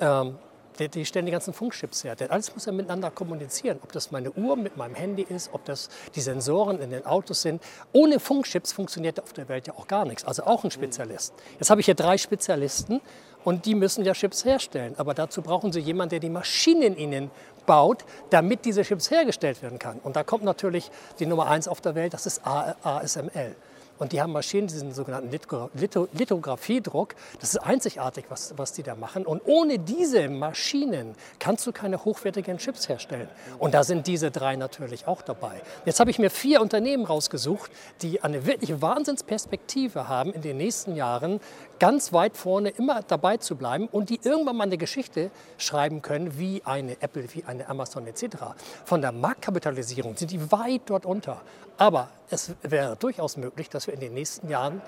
Ähm, 0.00 0.38
die, 0.78 0.88
die, 0.88 1.04
stellen 1.04 1.26
die 1.26 1.32
ganzen 1.32 1.52
Funkchips 1.52 2.04
her. 2.04 2.16
Denn 2.16 2.30
alles 2.30 2.54
muss 2.54 2.66
ja 2.66 2.72
miteinander 2.72 3.10
kommunizieren. 3.10 3.78
Ob 3.82 3.92
das 3.92 4.10
meine 4.10 4.30
Uhr 4.32 4.56
mit 4.56 4.76
meinem 4.76 4.94
Handy 4.94 5.22
ist, 5.22 5.50
ob 5.52 5.64
das 5.64 5.88
die 6.14 6.20
Sensoren 6.20 6.80
in 6.80 6.90
den 6.90 7.06
Autos 7.06 7.42
sind. 7.42 7.62
Ohne 7.92 8.20
Funkchips 8.20 8.72
funktioniert 8.72 9.22
auf 9.22 9.32
der 9.32 9.48
Welt 9.48 9.66
ja 9.66 9.74
auch 9.74 9.88
gar 9.88 10.04
nichts. 10.04 10.24
Also 10.24 10.44
auch 10.44 10.64
ein 10.64 10.70
Spezialist. 10.70 11.34
Jetzt 11.58 11.70
habe 11.70 11.80
ich 11.80 11.86
hier 11.86 11.94
drei 11.94 12.18
Spezialisten 12.18 13.00
und 13.44 13.66
die 13.66 13.74
müssen 13.74 14.04
ja 14.04 14.12
Chips 14.12 14.44
herstellen. 14.44 14.94
Aber 14.98 15.14
dazu 15.14 15.42
brauchen 15.42 15.72
sie 15.72 15.80
jemanden, 15.80 16.10
der 16.10 16.20
die 16.20 16.30
Maschinen 16.30 16.96
ihnen 16.96 17.30
baut, 17.66 18.04
damit 18.30 18.64
diese 18.64 18.82
Chips 18.82 19.10
hergestellt 19.10 19.62
werden 19.62 19.78
kann. 19.78 20.00
Und 20.02 20.16
da 20.16 20.24
kommt 20.24 20.44
natürlich 20.44 20.90
die 21.18 21.26
Nummer 21.26 21.46
eins 21.48 21.68
auf 21.68 21.80
der 21.80 21.94
Welt, 21.94 22.14
das 22.14 22.26
ist 22.26 22.40
ASML. 22.44 23.54
Und 23.98 24.12
die 24.12 24.20
haben 24.20 24.32
Maschinen, 24.32 24.68
diesen 24.68 24.92
sogenannten 24.92 25.30
Lithografiedruck. 25.30 27.14
Das 27.40 27.50
ist 27.50 27.58
einzigartig, 27.58 28.26
was, 28.28 28.54
was 28.56 28.72
die 28.72 28.82
da 28.82 28.94
machen. 28.94 29.26
Und 29.26 29.42
ohne 29.44 29.78
diese 29.78 30.28
Maschinen 30.28 31.14
kannst 31.38 31.66
du 31.66 31.72
keine 31.72 32.04
hochwertigen 32.04 32.58
Chips 32.58 32.88
herstellen. 32.88 33.28
Und 33.58 33.74
da 33.74 33.84
sind 33.84 34.06
diese 34.06 34.30
drei 34.30 34.56
natürlich 34.56 35.06
auch 35.06 35.22
dabei. 35.22 35.60
Jetzt 35.84 36.00
habe 36.00 36.10
ich 36.10 36.18
mir 36.18 36.30
vier 36.30 36.60
Unternehmen 36.60 37.04
rausgesucht, 37.04 37.70
die 38.02 38.22
eine 38.22 38.46
wirklich 38.46 38.80
Wahnsinnsperspektive 38.80 40.08
haben, 40.08 40.32
in 40.32 40.42
den 40.42 40.56
nächsten 40.56 40.94
Jahren 40.94 41.40
ganz 41.78 42.12
weit 42.12 42.36
vorne 42.36 42.70
immer 42.70 43.02
dabei 43.02 43.36
zu 43.36 43.56
bleiben 43.56 43.88
und 43.88 44.10
die 44.10 44.20
irgendwann 44.22 44.56
mal 44.56 44.64
eine 44.64 44.78
Geschichte 44.78 45.30
schreiben 45.56 46.02
können, 46.02 46.38
wie 46.38 46.62
eine 46.64 47.00
Apple, 47.00 47.26
wie 47.34 47.44
eine 47.44 47.68
Amazon 47.68 48.06
etc. 48.06 48.36
Von 48.84 49.00
der 49.00 49.12
Marktkapitalisierung 49.12 50.16
sind 50.16 50.30
die 50.30 50.52
weit 50.52 50.82
dort 50.86 51.06
unter. 51.06 51.40
Aber 51.76 52.08
es 52.30 52.52
wäre 52.62 52.96
durchaus 52.96 53.36
möglich, 53.36 53.68
dass 53.68 53.86
wir 53.86 53.94
in 53.94 54.00
den 54.00 54.14
nächsten 54.14 54.48
Jahren 54.48 54.82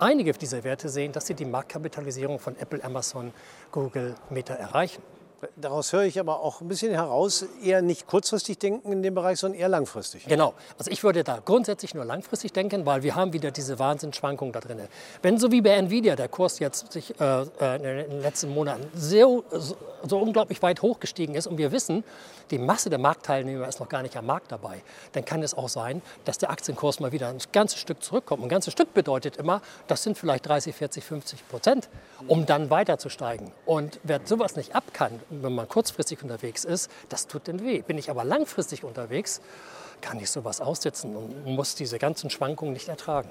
einige 0.00 0.32
dieser 0.32 0.64
Werte 0.64 0.88
sehen, 0.88 1.12
dass 1.12 1.26
sie 1.26 1.34
die 1.34 1.44
Marktkapitalisierung 1.44 2.38
von 2.38 2.58
Apple, 2.58 2.82
Amazon, 2.82 3.32
Google, 3.70 4.14
Meta 4.30 4.54
erreichen. 4.54 5.02
Daraus 5.56 5.92
höre 5.92 6.04
ich 6.04 6.20
aber 6.20 6.40
auch 6.40 6.60
ein 6.60 6.68
bisschen 6.68 6.92
heraus, 6.92 7.44
eher 7.64 7.82
nicht 7.82 8.06
kurzfristig 8.06 8.58
denken 8.58 8.92
in 8.92 9.02
dem 9.02 9.14
Bereich, 9.14 9.40
sondern 9.40 9.58
eher 9.58 9.68
langfristig. 9.68 10.24
Genau. 10.26 10.54
Also 10.78 10.90
ich 10.90 11.02
würde 11.02 11.24
da 11.24 11.40
grundsätzlich 11.44 11.94
nur 11.94 12.04
langfristig 12.04 12.52
denken, 12.52 12.86
weil 12.86 13.02
wir 13.02 13.16
haben 13.16 13.32
wieder 13.32 13.50
diese 13.50 13.80
Wahnsinnsschwankungen 13.80 14.52
da 14.52 14.60
drin. 14.60 14.78
Wenn 15.20 15.38
so 15.38 15.50
wie 15.50 15.60
bei 15.60 15.70
Nvidia 15.70 16.14
der 16.14 16.28
Kurs 16.28 16.60
jetzt 16.60 16.92
sich 16.92 17.18
äh, 17.20 17.42
äh 17.60 17.76
in 17.76 18.10
den 18.10 18.22
letzten 18.22 18.50
Monaten 18.50 18.88
so, 18.94 19.42
so 20.06 20.18
unglaublich 20.18 20.62
weit 20.62 20.80
hochgestiegen 20.80 21.34
ist 21.34 21.48
und 21.48 21.58
wir 21.58 21.72
wissen, 21.72 22.04
die 22.52 22.58
Masse 22.58 22.90
der 22.90 22.98
Marktteilnehmer 22.98 23.66
ist 23.66 23.80
noch 23.80 23.88
gar 23.88 24.02
nicht 24.02 24.16
am 24.16 24.26
Markt 24.26 24.52
dabei, 24.52 24.82
dann 25.12 25.24
kann 25.24 25.42
es 25.42 25.54
auch 25.54 25.68
sein, 25.68 26.02
dass 26.24 26.38
der 26.38 26.50
Aktienkurs 26.50 27.00
mal 27.00 27.10
wieder 27.10 27.28
ein 27.28 27.38
ganzes 27.52 27.80
Stück 27.80 28.02
zurückkommt. 28.02 28.42
Ein 28.42 28.48
ganzes 28.48 28.72
Stück 28.72 28.94
bedeutet 28.94 29.38
immer, 29.38 29.62
das 29.86 30.02
sind 30.02 30.18
vielleicht 30.18 30.46
30, 30.46 30.74
40, 30.74 31.04
50 31.04 31.48
Prozent, 31.48 31.88
um 32.28 32.46
dann 32.46 32.70
weiter 32.70 32.98
zu 32.98 33.08
steigen. 33.08 33.52
Und 33.64 33.98
wer 34.02 34.20
sowas 34.24 34.54
nicht 34.54 34.74
ab 34.74 34.84
kann, 34.92 35.20
wenn 35.40 35.54
man 35.54 35.68
kurzfristig 35.68 36.22
unterwegs 36.22 36.64
ist, 36.64 36.90
das 37.08 37.26
tut 37.26 37.46
den 37.46 37.64
weh. 37.64 37.82
Bin 37.82 37.98
ich 37.98 38.10
aber 38.10 38.24
langfristig 38.24 38.84
unterwegs, 38.84 39.40
kann 40.00 40.18
ich 40.18 40.30
sowas 40.30 40.60
aussitzen 40.60 41.16
und 41.16 41.46
muss 41.46 41.74
diese 41.74 41.98
ganzen 41.98 42.28
Schwankungen 42.28 42.74
nicht 42.74 42.88
ertragen. 42.88 43.30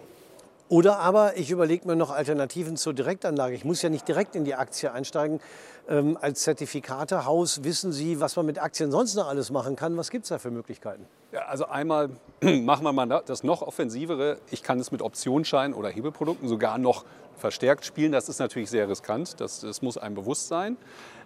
Oder 0.72 1.00
aber 1.00 1.36
ich 1.36 1.52
überlege 1.52 1.86
mir 1.86 1.98
noch 1.98 2.12
Alternativen 2.12 2.78
zur 2.78 2.94
Direktanlage. 2.94 3.54
Ich 3.54 3.66
muss 3.66 3.82
ja 3.82 3.90
nicht 3.90 4.08
direkt 4.08 4.38
in 4.38 4.46
die 4.46 4.56
Aktie 4.56 4.90
einsteigen. 4.90 5.42
Ähm, 5.90 6.18
als 6.22 6.44
Zertifikatehaus 6.44 7.66
wissen 7.66 7.92
Sie, 7.92 8.22
was 8.22 8.38
man 8.38 8.46
mit 8.46 8.58
Aktien 8.58 8.90
sonst 8.90 9.16
noch 9.16 9.28
alles 9.28 9.52
machen 9.52 9.76
kann. 9.76 9.98
Was 9.98 10.10
gibt 10.10 10.24
es 10.24 10.30
da 10.30 10.40
für 10.40 10.50
Möglichkeiten? 10.50 11.06
Ja, 11.34 11.42
also 11.42 11.66
einmal 11.66 12.12
machen 12.42 12.86
wir 12.86 12.94
mal 12.94 13.22
das 13.26 13.44
noch 13.44 13.62
offensivere. 13.62 14.38
Ich 14.50 14.64
kann 14.64 14.80
es 14.80 14.94
mit 14.94 15.02
Optionsscheinen 15.02 15.76
oder 15.76 15.90
Hebelprodukten 15.90 16.48
sogar 16.48 16.78
noch 16.78 17.04
verstärkt 17.38 17.86
spielen. 17.86 18.12
Das 18.12 18.30
ist 18.30 18.40
natürlich 18.40 18.70
sehr 18.70 18.88
riskant. 18.90 19.40
Das, 19.40 19.62
das 19.62 19.82
muss 19.82 19.98
einem 19.98 20.16
bewusst 20.16 20.48
sein. 20.48 20.78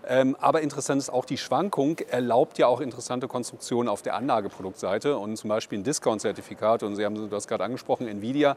Ähm, 0.08 0.36
aber 0.40 0.62
interessant 0.62 1.02
ist 1.02 1.10
auch 1.10 1.26
die 1.26 1.38
Schwankung, 1.38 1.98
erlaubt 2.10 2.60
ja 2.60 2.68
auch 2.68 2.80
interessante 2.80 3.28
Konstruktionen 3.28 3.90
auf 3.90 4.04
der 4.04 4.16
Anlageproduktseite 4.16 5.18
und 5.18 5.36
zum 5.36 5.50
Beispiel 5.50 5.80
ein 5.80 5.84
Discount-Zertifikat. 5.84 6.84
Und 6.84 6.96
Sie 6.96 7.06
haben 7.06 7.30
das 7.30 7.48
gerade 7.48 7.64
angesprochen, 7.64 8.08
Nvidia. 8.08 8.56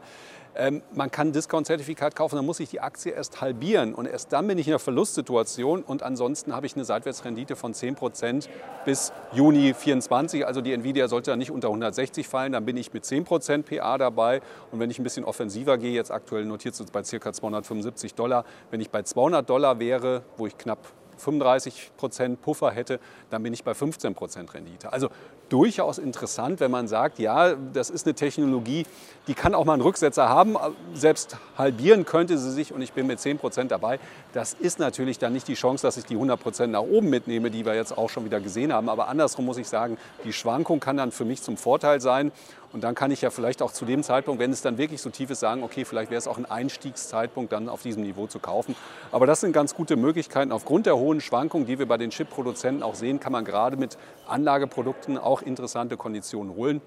Ähm, 0.55 0.81
man 0.93 1.11
kann 1.11 1.29
ein 1.29 1.33
Discount-Zertifikat 1.33 2.15
kaufen, 2.15 2.35
dann 2.35 2.45
muss 2.45 2.59
ich 2.59 2.69
die 2.69 2.81
Aktie 2.81 3.11
erst 3.11 3.39
halbieren 3.39 3.93
und 3.93 4.07
erst 4.07 4.33
dann 4.33 4.47
bin 4.47 4.57
ich 4.57 4.67
in 4.67 4.73
einer 4.73 4.79
Verlustsituation 4.79 5.83
und 5.83 6.01
ansonsten 6.01 6.55
habe 6.55 6.65
ich 6.65 6.75
eine 6.75 6.85
Seitwärtsrendite 6.85 7.55
von 7.55 7.73
10% 7.73 8.47
bis 8.83 9.13
Juni 9.31 9.73
24. 9.75 10.45
Also 10.45 10.61
die 10.61 10.73
Nvidia 10.73 11.07
sollte 11.07 11.31
ja 11.31 11.37
nicht 11.37 11.51
unter 11.51 11.67
160 11.67 12.27
fallen, 12.27 12.53
dann 12.53 12.65
bin 12.65 12.77
ich 12.77 12.93
mit 12.93 13.03
10% 13.03 13.63
PA 13.63 13.97
dabei 13.99 14.41
und 14.71 14.79
wenn 14.79 14.89
ich 14.89 14.97
ein 14.97 15.03
bisschen 15.03 15.23
offensiver 15.23 15.77
gehe, 15.77 15.93
jetzt 15.93 16.11
aktuell 16.11 16.45
notiert 16.45 16.79
es 16.79 16.83
bei 16.91 17.03
ca. 17.03 17.31
275 17.49 18.15
Dollar, 18.15 18.45
wenn 18.71 18.81
ich 18.81 18.89
bei 18.89 19.03
200 19.03 19.49
Dollar 19.49 19.79
wäre, 19.79 20.23
wo 20.37 20.47
ich 20.47 20.57
knapp 20.57 20.79
35 21.17 21.91
Prozent 21.97 22.41
Puffer 22.41 22.71
hätte, 22.71 22.99
dann 23.29 23.43
bin 23.43 23.53
ich 23.53 23.63
bei 23.63 23.73
15 23.73 24.15
Prozent 24.15 24.53
Rendite. 24.53 24.91
Also 24.91 25.09
durchaus 25.49 25.97
interessant, 25.97 26.59
wenn 26.59 26.71
man 26.71 26.87
sagt, 26.87 27.19
ja, 27.19 27.55
das 27.73 27.89
ist 27.89 28.05
eine 28.05 28.13
Technologie, 28.13 28.85
die 29.27 29.33
kann 29.33 29.53
auch 29.53 29.65
mal 29.65 29.73
einen 29.73 29.81
Rücksetzer 29.81 30.29
haben, 30.29 30.55
selbst 30.93 31.37
halbieren 31.57 32.05
könnte 32.05 32.37
sie 32.37 32.51
sich 32.51 32.73
und 32.73 32.81
ich 32.81 32.93
bin 32.93 33.05
mit 33.05 33.19
10 33.19 33.37
Prozent 33.37 33.71
dabei. 33.71 33.99
Das 34.33 34.53
ist 34.53 34.79
natürlich 34.79 35.19
dann 35.19 35.33
nicht 35.33 35.47
die 35.47 35.53
Chance, 35.53 35.85
dass 35.85 35.97
ich 35.97 36.05
die 36.05 36.15
100 36.15 36.39
Prozent 36.39 36.73
nach 36.73 36.81
oben 36.81 37.09
mitnehme, 37.09 37.51
die 37.51 37.65
wir 37.65 37.75
jetzt 37.75 37.97
auch 37.97 38.09
schon 38.09 38.25
wieder 38.25 38.39
gesehen 38.39 38.73
haben. 38.73 38.89
Aber 38.89 39.07
andersrum 39.07 39.45
muss 39.45 39.57
ich 39.57 39.67
sagen, 39.67 39.97
die 40.23 40.33
Schwankung 40.33 40.79
kann 40.79 40.97
dann 40.97 41.11
für 41.11 41.25
mich 41.25 41.41
zum 41.43 41.57
Vorteil 41.57 42.01
sein. 42.01 42.31
Und 42.71 42.83
dann 42.83 42.93
kann 42.93 43.09
ich 43.09 43.21
ja 43.21 43.31
vielleicht 43.31 43.63
auch 43.63 43.71
zu 43.71 43.83
dem 43.85 44.03
Zeitpunkt, 44.03 44.39
wenn 44.39 44.51
es 44.51 44.61
dann 44.61 44.77
wirklich 44.77 45.01
so 45.01 45.09
tief 45.09 45.31
ist, 45.31 45.39
sagen, 45.39 45.63
okay, 45.63 45.85
vielleicht 45.85 46.11
wäre 46.11 46.19
es 46.19 46.27
auch 46.27 46.37
ein 46.37 46.45
Einstiegszeitpunkt, 46.45 47.51
dann 47.51 47.67
auf 47.67 47.81
diesem 47.81 48.03
Niveau 48.03 48.27
zu 48.27 48.37
kaufen. 48.37 48.75
Aber 49.11 49.25
das 49.25 49.41
sind 49.41 49.53
ganz 49.53 49.73
gute 49.73 49.95
Möglichkeiten. 49.95 50.51
Aufgrund 50.51 50.85
der 50.85 50.95
hohen 50.95 51.19
Schwankungen, 51.19 51.65
die 51.65 51.79
wir 51.79 51.87
bei 51.87 51.97
den 51.97 52.11
Chip-Produzenten 52.11 52.83
auch 52.83 52.93
sehen, 52.93 53.19
kann 53.19 53.31
man 53.31 53.43
gerade 53.43 53.75
mit 53.75 53.97
Anlageprodukten 54.27 55.17
auch 55.39 55.45
interessante 55.45 55.97
Konditionen 55.97 56.55
holen. 56.55 56.81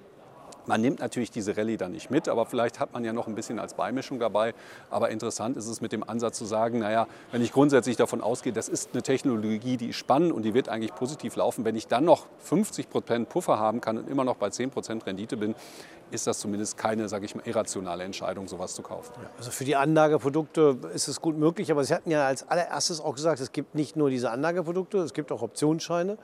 Man 0.65 0.81
nimmt 0.81 1.01
natürlich 1.01 1.33
diese 1.33 1.57
Rallye 1.57 1.77
dann 1.77 1.91
nicht 1.91 2.09
mit, 2.11 2.29
aber 2.29 2.47
vielleicht 2.47 2.79
hat 2.79 2.93
man 2.93 3.05
ja 3.05 3.13
noch 3.13 3.27
ein 3.27 3.35
bisschen 3.35 3.59
als 3.59 3.75
Beimischung 3.75 4.21
dabei. 4.21 4.55
Aber 4.91 5.11
interessant 5.11 5.57
ist 5.57 5.67
es 5.67 5.81
mit 5.81 5.91
dem 5.91 6.09
Ansatz 6.09 6.39
zu 6.39 6.45
sagen, 6.45 6.79
naja, 6.79 7.09
wenn 7.33 7.43
ich 7.43 7.53
grundsätzlich 7.53 7.97
davon 7.97 8.21
ausgehe, 8.21 8.53
das 8.53 8.69
ist 8.69 8.91
eine 8.93 9.03
Technologie, 9.03 9.77
die 9.77 9.89
ist 9.89 9.97
spannend 9.97 10.31
und 10.31 10.43
die 10.43 10.55
wird 10.55 10.69
eigentlich 10.69 10.95
positiv 10.95 11.35
laufen. 11.35 11.65
Wenn 11.65 11.75
ich 11.75 11.89
dann 11.89 12.05
noch 12.05 12.27
50 12.39 12.91
Prozent 12.91 13.29
Puffer 13.29 13.59
haben 13.59 13.81
kann 13.81 13.99
und 13.99 14.09
immer 14.09 14.23
noch 14.23 14.37
bei 14.37 14.51
10 14.51 14.71
Prozent 14.71 15.05
Rendite 15.05 15.37
bin, 15.37 15.57
ist 16.13 16.29
das 16.29 16.39
zumindest 16.39 16.77
keine, 16.77 17.09
sage 17.09 17.25
ich 17.25 17.35
mal, 17.35 17.43
irrationale 17.45 18.05
Entscheidung, 18.05 18.47
sowas 18.47 18.75
zu 18.75 18.83
kaufen. 18.83 19.15
Also 19.39 19.51
für 19.51 19.65
die 19.65 19.75
Anlageprodukte 19.75 20.79
ist 20.95 21.09
es 21.09 21.21
gut 21.21 21.37
möglich, 21.37 21.73
aber 21.73 21.83
Sie 21.83 21.95
hatten 21.95 22.11
ja 22.11 22.27
als 22.27 22.49
allererstes 22.49 23.01
auch 23.01 23.15
gesagt, 23.17 23.41
es 23.41 23.51
gibt 23.51 23.75
nicht 23.75 23.97
nur 23.97 24.11
diese 24.11 24.31
Anlageprodukte, 24.31 24.99
es 24.99 25.13
gibt 25.13 25.33
auch 25.33 25.43
Optionsscheine. 25.43 26.19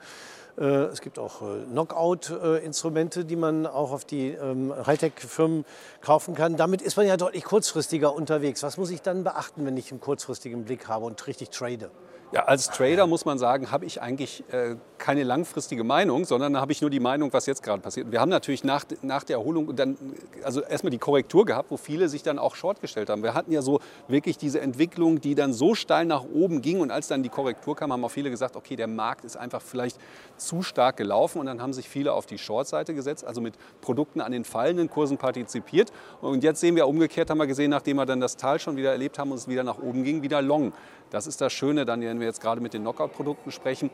Äh, 0.57 0.63
es 0.63 1.01
gibt 1.01 1.19
auch 1.19 1.41
äh, 1.41 1.63
Knockout-Instrumente, 1.71 3.25
die 3.25 3.35
man 3.35 3.65
auch 3.65 3.91
auf 3.91 4.05
die 4.05 4.29
ähm, 4.29 4.73
Hightech-Firmen 4.85 5.65
kaufen 6.01 6.35
kann. 6.35 6.57
Damit 6.57 6.81
ist 6.81 6.97
man 6.97 7.07
ja 7.07 7.17
deutlich 7.17 7.43
kurzfristiger 7.43 8.13
unterwegs. 8.13 8.63
Was 8.63 8.77
muss 8.77 8.89
ich 8.89 9.01
dann 9.01 9.23
beachten, 9.23 9.65
wenn 9.65 9.77
ich 9.77 9.91
einen 9.91 10.01
kurzfristigen 10.01 10.65
Blick 10.65 10.87
habe 10.87 11.05
und 11.05 11.25
richtig 11.27 11.49
trade? 11.49 11.91
Ja, 12.31 12.43
als 12.43 12.69
Trader 12.69 13.07
muss 13.07 13.25
man 13.25 13.39
sagen, 13.39 13.71
habe 13.71 13.85
ich 13.85 14.03
eigentlich 14.03 14.43
äh, 14.51 14.75
keine 14.99 15.23
langfristige 15.23 15.83
Meinung, 15.83 16.25
sondern 16.25 16.57
habe 16.61 16.71
ich 16.71 16.79
nur 16.79 16.91
die 16.91 16.99
Meinung, 16.99 17.33
was 17.33 17.47
jetzt 17.47 17.63
gerade 17.63 17.81
passiert. 17.81 18.11
Wir 18.11 18.21
haben 18.21 18.29
natürlich 18.29 18.63
nach, 18.63 18.85
nach 19.01 19.23
der 19.23 19.37
Erholung 19.37 19.75
dann 19.75 19.97
also 20.43 20.61
erstmal 20.61 20.91
die 20.91 20.99
Korrektur 20.99 21.43
gehabt, 21.43 21.71
wo 21.71 21.77
viele 21.77 22.07
sich 22.07 22.21
dann 22.21 22.37
auch 22.37 22.53
short 22.53 22.81
gestellt 22.81 23.09
haben. 23.09 23.23
Wir 23.23 23.33
hatten 23.33 23.51
ja 23.51 23.63
so 23.63 23.79
wirklich 24.07 24.37
diese 24.37 24.61
Entwicklung, 24.61 25.19
die 25.21 25.33
dann 25.33 25.53
so 25.53 25.73
steil 25.73 26.05
nach 26.05 26.23
oben 26.23 26.61
ging 26.61 26.81
und 26.81 26.91
als 26.91 27.07
dann 27.07 27.23
die 27.23 27.29
Korrektur 27.29 27.75
kam, 27.75 27.91
haben 27.91 28.05
auch 28.05 28.11
viele 28.11 28.29
gesagt, 28.29 28.55
okay, 28.55 28.75
der 28.75 28.87
Markt 28.87 29.25
ist 29.25 29.35
einfach 29.35 29.63
vielleicht 29.63 29.97
zu 30.37 30.61
stark 30.61 30.97
gelaufen 30.97 31.39
und 31.39 31.47
dann 31.47 31.59
haben 31.63 31.73
sich 31.73 31.89
viele 31.89 32.13
auf 32.13 32.27
die 32.27 32.37
Short-Seite 32.37 32.93
gesetzt, 32.93 33.25
also 33.25 33.41
mit 33.41 33.55
Produkten 33.81 34.21
an 34.21 34.31
den 34.31 34.43
fallenden 34.43 34.87
Kursen 34.87 35.17
partizipiert. 35.17 35.91
Und 36.21 36.43
jetzt 36.43 36.59
sehen 36.59 36.75
wir 36.75 36.87
umgekehrt, 36.87 37.31
haben 37.31 37.39
wir 37.39 37.47
gesehen, 37.47 37.71
nachdem 37.71 37.97
wir 37.97 38.05
dann 38.05 38.19
das 38.19 38.37
Tal 38.37 38.59
schon 38.59 38.75
wieder 38.75 38.91
erlebt 38.91 39.17
haben 39.17 39.31
und 39.31 39.37
es 39.37 39.47
wieder 39.47 39.63
nach 39.63 39.79
oben 39.79 40.03
ging, 40.03 40.21
wieder 40.21 40.43
Long. 40.43 40.73
Das 41.09 41.27
ist 41.27 41.41
das 41.41 41.53
Schöne 41.53 41.85
dann, 41.85 42.01
wenn 42.01 42.19
wir 42.19 42.27
jetzt 42.27 42.41
gerade 42.41 42.61
mit 42.61 42.73
den 42.73 42.83
Knockout-Produkten 42.83 43.51
sprechen. 43.51 43.89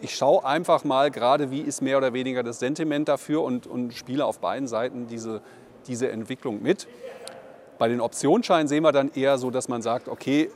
Ich 0.00 0.14
schaue 0.14 0.44
einfach 0.44 0.84
mal 0.84 1.10
gerade, 1.10 1.50
wie 1.50 1.60
ist 1.60 1.82
mehr 1.82 1.98
oder 1.98 2.12
weniger 2.12 2.42
das 2.42 2.58
Sentiment 2.58 3.08
dafür 3.08 3.42
und, 3.42 3.66
und 3.66 3.92
spiele 3.94 4.24
auf 4.24 4.38
beiden 4.38 4.66
Seiten 4.66 5.06
diese, 5.06 5.42
diese 5.86 6.10
Entwicklung 6.10 6.62
mit. 6.62 6.86
Bei 7.78 7.88
den 7.88 8.00
Optionsscheinen 8.00 8.68
sehen 8.68 8.82
wir 8.82 8.92
dann 8.92 9.10
eher 9.14 9.38
so, 9.38 9.50
dass 9.50 9.68
man 9.68 9.82
sagt, 9.82 10.08
okay, 10.08 10.50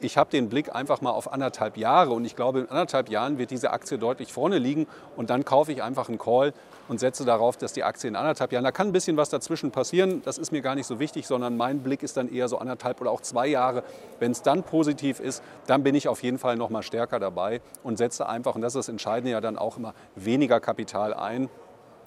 ich 0.00 0.16
habe 0.16 0.30
den 0.30 0.48
Blick 0.48 0.74
einfach 0.74 1.00
mal 1.00 1.10
auf 1.10 1.32
anderthalb 1.32 1.76
Jahre 1.76 2.12
und 2.12 2.24
ich 2.24 2.36
glaube, 2.36 2.60
in 2.60 2.68
anderthalb 2.68 3.08
Jahren 3.08 3.38
wird 3.38 3.50
diese 3.50 3.70
Aktie 3.70 3.98
deutlich 3.98 4.32
vorne 4.32 4.58
liegen 4.58 4.86
und 5.16 5.30
dann 5.30 5.44
kaufe 5.44 5.72
ich 5.72 5.82
einfach 5.82 6.08
einen 6.08 6.18
Call 6.18 6.52
und 6.88 7.00
setze 7.00 7.24
darauf, 7.24 7.56
dass 7.56 7.72
die 7.72 7.82
Aktie 7.82 8.08
in 8.08 8.16
anderthalb 8.16 8.52
Jahren, 8.52 8.64
da 8.64 8.72
kann 8.72 8.88
ein 8.88 8.92
bisschen 8.92 9.16
was 9.16 9.30
dazwischen 9.30 9.70
passieren, 9.70 10.22
das 10.24 10.38
ist 10.38 10.52
mir 10.52 10.60
gar 10.60 10.74
nicht 10.74 10.86
so 10.86 11.00
wichtig, 11.00 11.26
sondern 11.26 11.56
mein 11.56 11.80
Blick 11.80 12.02
ist 12.02 12.16
dann 12.16 12.32
eher 12.32 12.48
so 12.48 12.58
anderthalb 12.58 13.00
oder 13.00 13.10
auch 13.10 13.20
zwei 13.20 13.46
Jahre. 13.46 13.82
Wenn 14.18 14.32
es 14.32 14.42
dann 14.42 14.62
positiv 14.62 15.20
ist, 15.20 15.42
dann 15.66 15.82
bin 15.82 15.94
ich 15.94 16.08
auf 16.08 16.22
jeden 16.22 16.38
Fall 16.38 16.56
noch 16.56 16.70
mal 16.70 16.82
stärker 16.82 17.18
dabei 17.18 17.60
und 17.82 17.96
setze 17.96 18.28
einfach, 18.28 18.54
und 18.54 18.60
das 18.60 18.74
ist 18.74 18.86
das 18.86 18.88
Entscheidende 18.88 19.32
ja 19.32 19.40
dann 19.40 19.58
auch 19.58 19.76
immer, 19.76 19.94
weniger 20.14 20.60
Kapital 20.60 21.14
ein 21.14 21.48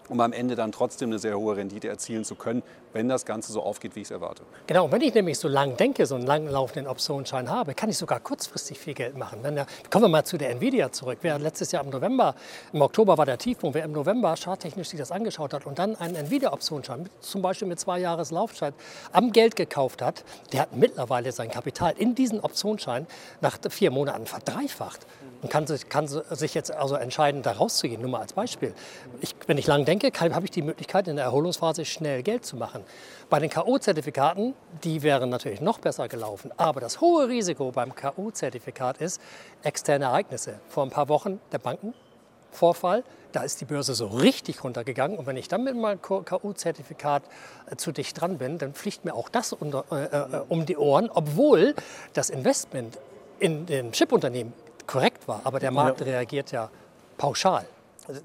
um 0.09 0.19
am 0.19 0.33
Ende 0.33 0.55
dann 0.55 0.71
trotzdem 0.71 1.09
eine 1.09 1.19
sehr 1.19 1.37
hohe 1.37 1.55
Rendite 1.55 1.87
erzielen 1.87 2.25
zu 2.25 2.35
können, 2.35 2.63
wenn 2.93 3.07
das 3.07 3.25
Ganze 3.25 3.53
so 3.53 3.61
aufgeht, 3.61 3.95
wie 3.95 4.01
ich 4.01 4.07
es 4.07 4.11
erwarte. 4.11 4.43
Genau, 4.67 4.91
wenn 4.91 5.01
ich 5.01 5.13
nämlich 5.13 5.37
so 5.37 5.47
lang 5.47 5.77
denke, 5.77 6.05
so 6.05 6.15
einen 6.15 6.25
langlaufenden 6.25 6.89
Optionsschein 6.89 7.49
habe, 7.49 7.73
kann 7.75 7.89
ich 7.89 7.97
sogar 7.97 8.19
kurzfristig 8.19 8.79
viel 8.79 8.93
Geld 8.95 9.15
machen. 9.15 9.39
Wenn 9.43 9.63
kommen 9.89 10.05
wir 10.05 10.09
mal 10.09 10.23
zu 10.23 10.37
der 10.37 10.49
Nvidia 10.51 10.91
zurück. 10.91 11.19
Wer 11.21 11.37
letztes 11.39 11.71
Jahr 11.71 11.83
im 11.83 11.89
November, 11.89 12.35
im 12.73 12.81
Oktober 12.81 13.17
war 13.17 13.25
der 13.25 13.37
Tiefpunkt, 13.37 13.75
wer 13.75 13.85
im 13.85 13.91
November 13.91 14.35
charttechnisch 14.35 14.89
sich 14.89 14.99
das 14.99 15.11
angeschaut 15.11 15.53
hat 15.53 15.65
und 15.65 15.79
dann 15.79 15.95
einen 15.95 16.15
Nvidia-Optionsschein, 16.15 17.09
zum 17.19 17.41
Beispiel 17.41 17.67
mit 17.67 17.79
zwei 17.79 17.99
Jahres 17.99 18.31
Laufzeit, 18.31 18.73
am 19.11 19.31
Geld 19.31 19.55
gekauft 19.55 20.01
hat, 20.01 20.23
der 20.51 20.61
hat 20.61 20.75
mittlerweile 20.75 21.31
sein 21.31 21.51
Kapital 21.51 21.93
in 21.97 22.15
diesen 22.15 22.39
Optionsschein 22.39 23.07
nach 23.41 23.57
vier 23.69 23.91
Monaten 23.91 24.25
verdreifacht 24.25 25.05
und 25.41 25.49
kann 25.49 25.67
sich, 25.67 25.87
kann 25.87 26.07
sich 26.07 26.53
jetzt 26.53 26.71
also 26.71 26.95
entscheiden, 26.95 27.41
da 27.41 27.53
rauszugehen. 27.53 28.01
Nur 28.01 28.11
mal 28.11 28.21
als 28.21 28.33
Beispiel. 28.33 28.73
Ich, 29.21 29.35
wenn 29.47 29.57
ich 29.57 29.67
lang 29.67 29.85
denke, 29.85 30.11
habe 30.19 30.45
ich 30.45 30.51
die 30.51 30.61
Möglichkeit, 30.61 31.07
in 31.07 31.15
der 31.15 31.25
Erholungsphase 31.25 31.85
schnell 31.85 32.23
Geld 32.23 32.45
zu 32.45 32.57
machen. 32.57 32.83
Bei 33.29 33.39
den 33.39 33.49
K.O.-Zertifikaten, 33.49 34.53
die 34.83 35.01
wären 35.01 35.29
natürlich 35.29 35.61
noch 35.61 35.79
besser 35.79 36.07
gelaufen. 36.07 36.51
Aber 36.57 36.81
das 36.81 36.99
hohe 36.99 37.27
Risiko 37.29 37.71
beim 37.71 37.95
K.O.-Zertifikat 37.95 38.99
ist 38.99 39.21
externe 39.63 40.05
Ereignisse. 40.05 40.59
Vor 40.67 40.83
ein 40.83 40.89
paar 40.89 41.07
Wochen 41.07 41.39
der 41.51 41.59
Bankenvorfall, 41.59 43.03
da 43.31 43.43
ist 43.43 43.61
die 43.61 43.65
Börse 43.65 43.93
so 43.93 44.07
richtig 44.07 44.63
runtergegangen. 44.63 45.17
Und 45.17 45.25
wenn 45.25 45.37
ich 45.37 45.47
dann 45.47 45.63
mit 45.63 45.75
meinem 45.75 46.01
K.O.-Zertifikat 46.01 47.21
äh, 47.69 47.75
zu 47.77 47.93
dicht 47.93 48.19
dran 48.19 48.39
bin, 48.39 48.57
dann 48.57 48.73
fliegt 48.73 49.05
mir 49.05 49.13
auch 49.13 49.29
das 49.29 49.53
unter, 49.53 49.85
äh, 49.91 50.37
äh, 50.37 50.41
um 50.49 50.65
die 50.65 50.77
Ohren, 50.77 51.09
obwohl 51.09 51.75
das 52.13 52.29
Investment 52.29 52.97
in 53.39 53.65
dem 53.65 53.93
Chipunternehmen 53.93 54.51
korrekt 54.89 55.27
war. 55.27 55.41
Aber 55.43 55.59
der 55.59 55.71
Markt 55.71 55.99
ja. 56.01 56.07
reagiert 56.07 56.51
ja 56.51 56.69
pauschal. 57.17 57.65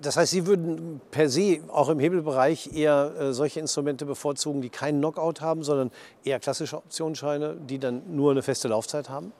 Das 0.00 0.16
heißt, 0.16 0.30
Sie 0.30 0.47
würden 0.47 1.02
per 1.11 1.28
se 1.28 1.61
auch 1.71 1.90
im 1.90 1.99
Hebelbereich 1.99 2.75
eher 2.75 3.12
äh, 3.18 3.33
solche 3.35 3.61
Instrumente 3.61 4.06
bevorzugen, 4.06 4.62
die 4.62 4.71
keinen 4.71 4.99
Knockout 5.00 5.42
haben, 5.42 5.62
sondern 5.62 5.90
eher 6.25 6.40
klassische 6.40 6.78
Optionsscheine, 6.78 7.56
die 7.56 7.78
dann 7.78 8.02
nur 8.16 8.30
eine 8.30 8.42
feste 8.42 8.68
Laufzeit 8.68 9.11
haben? 9.11 9.33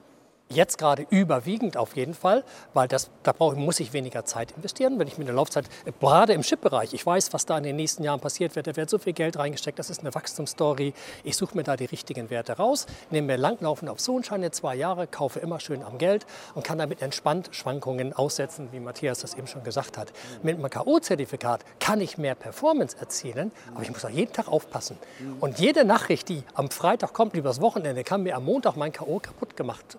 Jetzt 0.49 0.77
gerade 0.77 1.07
überwiegend 1.09 1.75
auf 1.75 1.95
jeden 1.95 2.13
Fall, 2.13 2.43
weil 2.75 2.87
das, 2.87 3.09
da 3.23 3.31
brauche, 3.31 3.55
muss 3.55 3.79
ich 3.79 3.93
weniger 3.93 4.25
Zeit 4.25 4.51
investieren. 4.51 4.99
Wenn 4.99 5.07
ich 5.07 5.17
mit 5.17 5.27
der 5.27 5.33
Laufzeit, 5.33 5.65
gerade 5.99 6.33
im 6.33 6.43
Chip-Bereich, 6.43 6.93
ich 6.93 7.03
weiß, 7.03 7.33
was 7.33 7.47
da 7.47 7.57
in 7.57 7.63
den 7.63 7.75
nächsten 7.75 8.03
Jahren 8.03 8.19
passiert 8.19 8.55
wird, 8.55 8.67
da 8.67 8.75
wird 8.75 8.87
so 8.87 8.99
viel 8.99 9.13
Geld 9.13 9.39
reingesteckt, 9.39 9.79
das 9.79 9.89
ist 9.89 10.01
eine 10.01 10.13
Wachstumsstory. 10.13 10.93
Ich 11.23 11.35
suche 11.35 11.57
mir 11.57 11.63
da 11.63 11.75
die 11.75 11.85
richtigen 11.85 12.29
Werte 12.29 12.53
raus, 12.53 12.85
nehme 13.09 13.25
mir 13.25 13.37
langlaufende 13.37 13.91
Optionsscheine, 13.91 14.51
zwei 14.51 14.75
Jahre, 14.75 15.07
kaufe 15.07 15.39
immer 15.39 15.59
schön 15.59 15.81
am 15.81 15.97
Geld 15.97 16.27
und 16.53 16.63
kann 16.63 16.77
damit 16.77 17.01
entspannt 17.01 17.49
Schwankungen 17.51 18.13
aussetzen, 18.13 18.69
wie 18.71 18.79
Matthias 18.79 19.21
das 19.21 19.33
eben 19.33 19.47
schon 19.47 19.63
gesagt 19.63 19.97
hat. 19.97 20.13
Mit 20.43 20.59
einem 20.59 20.69
K.O.-Zertifikat 20.69 21.61
kann 21.79 21.99
ich 22.01 22.19
mehr 22.19 22.35
Performance 22.35 22.95
erzielen, 22.99 23.51
aber 23.73 23.81
ich 23.81 23.89
muss 23.89 24.05
auch 24.05 24.09
jeden 24.09 24.31
Tag 24.31 24.47
aufpassen. 24.47 24.99
Und 25.39 25.57
jede 25.57 25.85
Nachricht, 25.85 26.29
die 26.29 26.43
am 26.53 26.69
Freitag 26.69 27.13
kommt, 27.13 27.35
übers 27.35 27.61
Wochenende, 27.61 28.03
kann 28.03 28.21
mir 28.21 28.35
am 28.35 28.45
Montag 28.45 28.75
mein 28.75 28.91
K.O. 28.91 29.17
kaputt 29.19 29.57
gemacht 29.57 29.97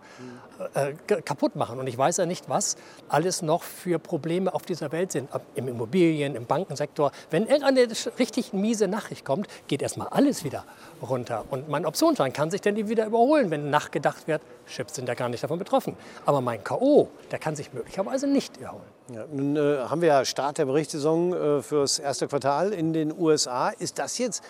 äh, 0.75 0.93
kaputt 1.23 1.57
machen. 1.57 1.79
Und 1.79 1.87
ich 1.87 1.97
weiß 1.99 2.17
ja 2.17 2.27
nicht, 2.27 2.49
was 2.49 2.77
alles 3.09 3.43
noch 3.43 3.63
für 3.63 3.99
Probleme 3.99 4.55
auf 4.55 4.63
dieser 4.63 4.93
Welt 4.93 5.13
sind. 5.13 5.29
Im 5.55 5.69
Immobilien, 5.69 6.35
im 6.35 6.47
Bankensektor. 6.47 7.13
Wenn 7.31 7.47
irgendeine 7.47 7.89
richtig 8.19 8.53
miese 8.53 8.89
Nachricht 8.89 9.25
kommt, 9.25 9.49
geht 9.69 9.83
erstmal 9.83 10.09
alles 10.09 10.45
wieder 10.45 10.65
runter. 11.03 11.45
Und 11.51 11.69
mein 11.69 11.85
Optionsschein 11.85 12.33
kann 12.33 12.51
sich 12.51 12.61
dann 12.61 12.77
wieder 12.77 13.07
überholen, 13.07 13.51
wenn 13.51 13.71
nachgedacht 13.71 14.27
wird, 14.29 14.41
Chips 14.67 14.95
sind 14.95 15.09
ja 15.09 15.15
gar 15.15 15.29
nicht 15.29 15.45
davon 15.45 15.59
betroffen. 15.59 15.97
Aber 16.25 16.41
mein 16.41 16.65
K.O., 16.65 17.09
der 17.31 17.39
kann 17.39 17.55
sich 17.55 17.73
möglicherweise 17.73 18.27
nicht 18.27 18.61
erholen. 18.61 18.83
Ja, 19.13 19.25
nun 19.31 19.57
äh, 19.57 19.79
haben 19.89 20.01
wir 20.01 20.09
ja 20.09 20.25
Start 20.25 20.59
der 20.59 20.65
Berichtssaison 20.65 21.33
äh, 21.33 21.63
fürs 21.63 22.01
erste 22.01 22.27
Quartal 22.27 22.73
in 22.73 22.93
den 22.93 23.17
USA. 23.17 23.69
Ist 23.69 24.01
das 24.01 24.19
jetzt 24.19 24.43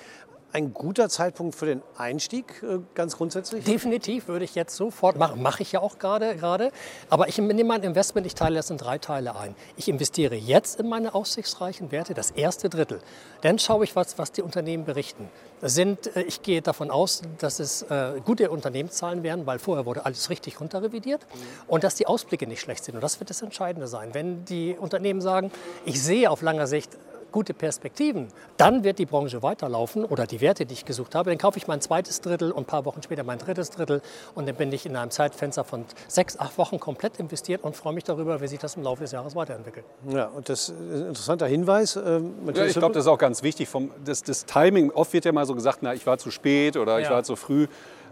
ein 0.57 0.73
guter 0.73 1.11
Zeitpunkt 1.11 1.55
für 1.55 1.67
den 1.67 1.83
Einstieg, 1.99 2.63
äh, 2.63 2.79
ganz 2.95 3.19
grundsätzlich? 3.19 3.65
Definitiv 3.65 4.27
würde 4.27 4.47
ich 4.47 4.55
jetzt 4.55 4.75
sofort 4.75 5.19
machen. 5.19 5.43
Mache 5.43 5.63
ich 5.63 5.73
ja 5.73 5.81
auch 5.81 5.99
gerade. 5.99 6.35
gerade. 6.35 6.73
Aber 7.11 7.29
ich 7.29 7.37
nehme 7.37 7.65
mein 7.65 7.83
Investment, 7.83 8.27
ich 8.27 8.35
teile 8.35 8.57
das 8.57 8.71
in 8.71 8.79
drei 8.79 8.97
Teile 8.97 9.37
ein. 9.37 9.55
Ich 9.77 9.89
investiere 9.89 10.35
jetzt 10.35 10.81
in 10.81 10.89
meine 10.89 11.15
aussichtsreichen 11.15 11.93
Werte, 11.93 12.15
das 12.15 12.31
erste 12.31 12.71
Drittel. 12.71 13.01
Dann 13.43 13.59
schaue 13.59 13.85
ich, 13.85 13.95
was, 13.95 14.17
was 14.17 14.33
die 14.33 14.41
Unternehmen 14.41 14.87
berichten. 14.87 15.29
Sind, 15.61 16.17
äh, 16.17 16.23
ich 16.23 16.41
gehe 16.41 16.63
davon 16.63 16.91
aus, 16.91 17.21
dass 17.39 17.61
es 17.61 17.83
äh, 17.83 18.21
gute 18.25 18.51
Unternehmenszahlen 18.51 19.23
werden, 19.23 19.45
weil 19.45 19.59
vorher 19.59 19.85
wurde 19.85 20.07
alles 20.07 20.31
richtig 20.31 20.59
runterrevidiert 20.59 21.27
und 21.69 21.85
dass 21.85 21.97
die 21.97 22.07
Ausblicke 22.07 22.47
nicht 22.47 22.63
schlecht 22.63 22.83
sind. 22.83 22.95
Und 22.95 23.03
das 23.03 23.21
wird 23.21 23.29
das 23.29 23.43
Entscheidende 23.43 23.89
sein. 23.89 24.15
Wenn 24.15 24.47
die 24.47 24.75
Unternehmen 24.79 25.21
sagen, 25.21 25.51
ich 25.85 26.03
sehe 26.03 26.31
auf 26.31 26.41
langer 26.41 26.67
Sicht 26.67 26.97
gute 27.33 27.55
Perspektiven, 27.55 28.29
dann 28.57 28.85
wird 28.85 28.99
die 28.99 29.07
Branche 29.07 29.43
weiterlaufen 29.43 30.05
oder 30.05 30.27
die 30.27 30.41
Werte, 30.41 30.67
die 30.67 30.75
ich 30.75 30.85
gesucht 30.85 31.15
habe. 31.15 31.31
Dann 31.31 31.39
kaufe 31.39 31.59
ich 31.59 31.67
mein 31.67 31.81
zweites 31.81 32.21
Drittel 32.21 32.53
und 32.53 32.63
ein 32.63 32.67
paar 32.67 32.85
Wochen 32.85 33.03
später 33.03 33.25
mein 33.25 33.39
drittes 33.39 33.71
Drittel 33.71 34.03
und 34.35 34.47
dann 34.49 34.57
bin 34.57 34.73
ich 34.73 34.87
in 34.87 34.97
einem 34.97 35.11
Zeitfenster 35.11 35.65
von 35.65 35.85
sechs, 36.09 36.39
acht 36.39 36.59
Wochen 36.59 36.81
komplett 36.81 37.19
investiert 37.19 37.65
und 37.65 37.77
freue 37.77 37.93
mich 37.93 38.05
darüber, 38.05 38.41
wie 38.41 38.49
sich 38.49 38.59
das 38.59 38.77
im 38.77 38.83
Laufe 38.83 39.03
des 39.03 39.13
Jahres 39.13 39.35
weiterentwickelt. 39.37 39.85
Ja, 40.09 40.27
und 40.27 40.49
das 40.49 40.69
ist 40.69 40.75
ein 40.79 41.09
interessanter 41.09 41.47
Hinweis. 41.47 41.97
Ähm, 41.97 42.35
ja, 42.55 42.65
ich 42.65 42.75
glaube, 42.75 42.95
das 42.95 43.05
ist 43.05 43.09
auch 43.09 43.19
ganz 43.19 43.43
wichtig. 43.43 43.69
Vom, 43.69 43.91
das, 44.05 44.23
das, 44.23 44.45
Timing, 44.47 44.91
oft 44.91 45.13
wird 45.13 45.25
ja 45.25 45.33
mal 45.33 45.47
so 45.47 45.55
gesagt, 45.55 45.79
na, 45.83 45.95
ich 45.95 46.07
war 46.07 46.19
zu 46.19 46.31
spät 46.31 46.77
oder 46.77 47.01
ich 47.01 47.11
war 47.11 47.23
zu 47.23 47.37
früh 47.37 47.67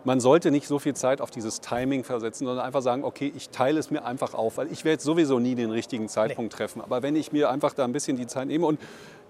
man 0.04 0.20
sollte 0.20 0.50
nicht 0.50 0.68
so 0.68 0.78
viel 0.78 0.94
Zeit 0.94 1.20
auf 1.20 1.30
dieses 1.30 1.60
Timing 1.60 2.04
versetzen, 2.04 2.46
sondern 2.46 2.64
einfach 2.64 2.82
sagen, 2.82 3.04
okay, 3.04 3.32
ich 3.34 3.50
teile 3.50 3.78
es 3.78 3.90
mir 3.90 4.04
einfach 4.04 4.34
auf, 4.34 4.58
weil 4.58 4.70
ich 4.70 4.84
werde 4.84 5.02
sowieso 5.02 5.38
nie 5.38 5.54
den 5.54 5.70
richtigen 5.70 6.08
Zeitpunkt 6.08 6.52
nee. 6.52 6.56
treffen. 6.56 6.80
Aber 6.82 7.02
wenn 7.02 7.16
ich 7.16 7.32
mir 7.32 7.50
einfach 7.50 7.72
da 7.72 7.84
ein 7.84 7.92
bisschen 7.92 8.16
die 8.16 8.26
Zeit 8.26 8.48
nehme 8.48 8.66
und 8.66 8.78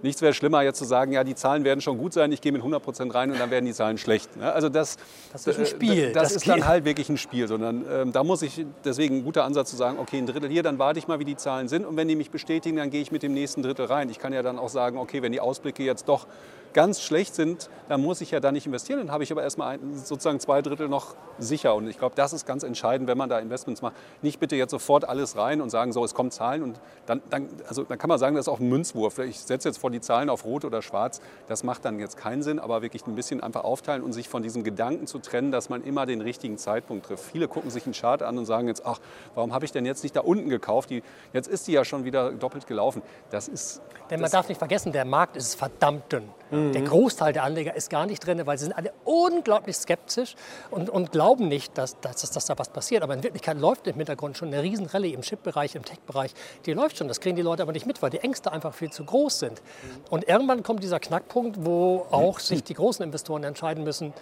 nichts 0.03 0.21
wäre 0.21 0.35
schlimmer, 0.35 0.63
jetzt 0.63 0.79
zu 0.79 0.85
sagen, 0.85 1.13
ja, 1.13 1.25
die 1.25 1.35
Zahlen 1.35 1.65
werden 1.65 1.81
schon 1.81 1.97
gut 1.97 2.13
sein, 2.13 2.31
ich 2.33 2.41
gehe 2.41 2.53
mit 2.53 2.61
100 2.61 2.83
Prozent 2.83 3.15
rein 3.15 3.31
und 3.31 3.39
dann 3.39 3.51
werden 3.51 3.65
die 3.65 3.73
Zahlen 3.73 3.99
schlecht. 3.99 4.37
Ne? 4.37 4.53
Also 4.53 4.69
das, 4.69 4.97
das 5.33 5.47
ist 5.47 5.59
ein 5.59 5.67
Spiel. 5.67 6.13
Das, 6.13 6.25
das 6.25 6.37
ist 6.37 6.49
dann 6.49 6.67
halt 6.67 6.85
wirklich 6.85 7.09
ein 7.09 7.17
Spiel, 7.17 7.49
sondern 7.49 7.85
ähm, 7.91 8.13
da 8.13 8.25
muss 8.25 8.43
ich 8.43 8.67
deswegen 8.85 9.19
ein 9.19 9.25
guter 9.25 9.45
Ansatz 9.45 9.71
zu 9.71 9.77
sagen, 9.77 9.99
okay, 9.99 10.19
ein 10.19 10.27
Drittel 10.27 10.51
hier, 10.51 10.63
dann 10.63 10.79
warte 10.79 10.99
ich 10.99 11.09
mal, 11.09 11.19
wie 11.21 11.25
die 11.25 11.37
Zahlen 11.37 11.69
sind 11.69 11.87
und 11.87 11.97
wenn 11.97 12.09
die 12.09 12.17
mich 12.17 12.31
bestätigen, 12.31 12.77
dann 12.77 12.91
gehe 12.91 13.01
ich 13.01 13.13
mit 13.13 13.23
dem 13.23 13.33
nächsten 13.33 13.63
Drittel 13.63 13.87
rein. 13.87 14.11
Ich 14.11 14.19
kann 14.19 14.33
ja 14.33 14.43
dann 14.43 14.59
auch 14.59 14.69
sagen, 14.69 14.99
okay, 14.99 15.23
wenn 15.23 15.33
die 15.33 15.41
Ausblicke 15.41 15.83
jetzt 15.83 16.09
doch 16.09 16.27
ganz 16.75 17.01
schlecht 17.01 17.35
sind, 17.35 17.71
dann 17.89 18.03
muss 18.03 18.21
ich 18.21 18.31
ja 18.31 18.41
da 18.41 18.53
nicht 18.53 18.67
investieren. 18.67 18.99
Dann 18.99 19.11
habe 19.11 19.25
ich 19.25 19.33
aber 19.33 19.43
erstmal 19.43 19.75
ein, 19.75 19.97
sozusagen 19.97 20.41
zwei 20.41 20.61
Drittel 20.61 20.89
noch 20.89 21.15
sicher. 21.39 21.75
Und 21.75 21.89
ich 21.89 21.99
glaube, 21.99 22.15
das 22.15 22.33
ist 22.33 22.47
ganz 22.47 22.63
entscheidend, 22.63 23.09
wenn 23.09 23.17
man 23.17 23.29
da 23.29 23.39
Investments 23.39 23.81
macht. 23.81 23.95
Nicht 24.23 24.41
bitte 24.41 24.57
jetzt 24.57 24.73
sofort 24.73 25.09
alles 25.09 25.37
rein 25.37 25.61
und 25.61 25.71
sagen, 25.71 25.93
so, 25.93 26.05
es 26.05 26.15
kommen 26.15 26.31
Zahlen. 26.31 26.63
Und 26.63 26.81
dann, 27.07 27.23
dann, 27.31 27.49
also, 27.69 27.85
dann 27.85 27.99
kann 27.99 28.09
man 28.09 28.19
sagen, 28.19 28.37
das 28.37 28.47
ist 28.47 28.53
auch 28.53 28.61
ein 28.61 28.69
Münzwurf. 28.69 29.19
Ich 29.21 29.41
setze 29.41 29.69
jetzt 29.69 29.79
vor 29.79 29.91
die 29.91 30.01
Zahlen 30.01 30.29
auf 30.29 30.45
rot 30.45 30.65
oder 30.65 30.83
schwarz. 30.83 31.21
Das 31.49 31.63
macht 31.63 31.85
dann 31.85 31.99
jetzt 31.99 32.17
keinen 32.17 32.43
Sinn, 32.43 32.59
aber 32.59 32.83
wirklich 32.83 33.07
ein 33.07 33.15
bisschen 33.15 33.43
einfach 33.43 33.65
aufteilen 33.65 34.03
und 34.03 34.13
sich 34.13 34.29
von 34.29 34.43
diesem 34.43 34.65
Gedanken 34.65 35.07
zu 35.07 35.19
trennen, 35.21 35.53
dass 35.53 35.69
man 35.69 35.83
immer 35.83 36.07
den 36.07 36.21
richtigen 36.21 36.59
Zeitpunkt 36.59 37.07
trifft. 37.07 37.25
Viele 37.25 37.49
gucken 37.49 37.71
sich 37.71 37.85
einen 37.85 37.95
Chart 37.95 38.23
an 38.23 38.37
und 38.37 38.47
sagen 38.47 38.69
jetzt, 38.69 38.85
ach, 38.85 38.99
warum 39.35 39.53
habe 39.53 39.65
ich 39.65 39.73
denn 39.73 39.87
jetzt 39.87 40.03
nicht 40.03 40.17
da 40.17 40.21
unten 40.21 40.49
gekauft? 40.49 40.91
Die, 40.91 41.03
jetzt 41.33 41.49
ist 41.49 41.67
die 41.69 41.73
ja 41.73 41.85
schon 41.85 42.05
wieder 42.05 42.33
doppelt 42.33 42.67
gelaufen. 42.67 43.03
Das 43.31 43.49
ist. 43.49 43.81
Denn 44.11 44.21
man 44.21 44.31
darf 44.31 44.49
nicht 44.49 44.59
vergessen, 44.59 44.93
der 44.93 45.05
Markt 45.05 45.37
ist 45.37 45.55
verdammt 45.55 46.13
dünn. 46.13 46.29
Mhm. 46.55 46.73
Der 46.73 46.83
Großteil 46.83 47.33
der 47.33 47.45
Anleger 47.45 47.75
ist 47.75 47.91
gar 47.91 48.07
nicht 48.07 48.25
drin, 48.25 48.41
weil 48.45 48.59
sie 48.59 48.65
sind 48.65 48.75
alle 48.75 48.93
unglaublich 49.05 49.77
skeptisch 49.77 50.35
und, 50.71 50.91
und 50.91 51.13
glauben 51.13 51.49
nicht, 51.49 51.77
dass, 51.77 51.99
dass, 52.01 52.31
dass, 52.31 52.47
da 52.47 52.59
was 52.59 52.69
passiert. 52.69 53.03
Aber 53.03 53.15
in 53.15 53.23
Wirklichkeit 53.23 53.59
läuft 53.59 53.87
im 53.87 53.97
Hintergrund 53.97 54.37
schon 54.37 54.49
eine 54.49 54.63
riesen 54.63 54.87
Rallye 54.87 55.15
im 55.15 55.23
Chip-Bereich, 55.23 55.75
im 55.75 55.85
Tech-Bereich. 55.85 56.35
Die 56.67 56.73
läuft 56.73 56.99
schon, 56.99 57.09
das 57.09 57.21
kriegen 57.21 57.37
die 57.37 57.43
Leute 57.43 57.63
aber 57.63 57.73
nicht 57.73 57.87
mit, 57.87 58.03
weil 58.03 58.11
die 58.11 58.19
Ängste 58.19 58.53
einfach 58.53 58.75
viel 58.75 58.91
zu 58.91 59.05
groß 59.05 59.39
sind. 59.39 59.63
Und 60.11 60.29
irgendwann 60.29 60.63
kommt 60.63 60.83
dieser 60.83 61.01
Knackpunkt, 61.01 61.65
wo 61.65 62.07
auch 62.11 62.39
sich 62.39 62.63
die 62.63 62.75
großen 62.75 63.05
Investoren 63.05 63.45
entscheiden 63.45 63.85
müssen, 63.85 64.13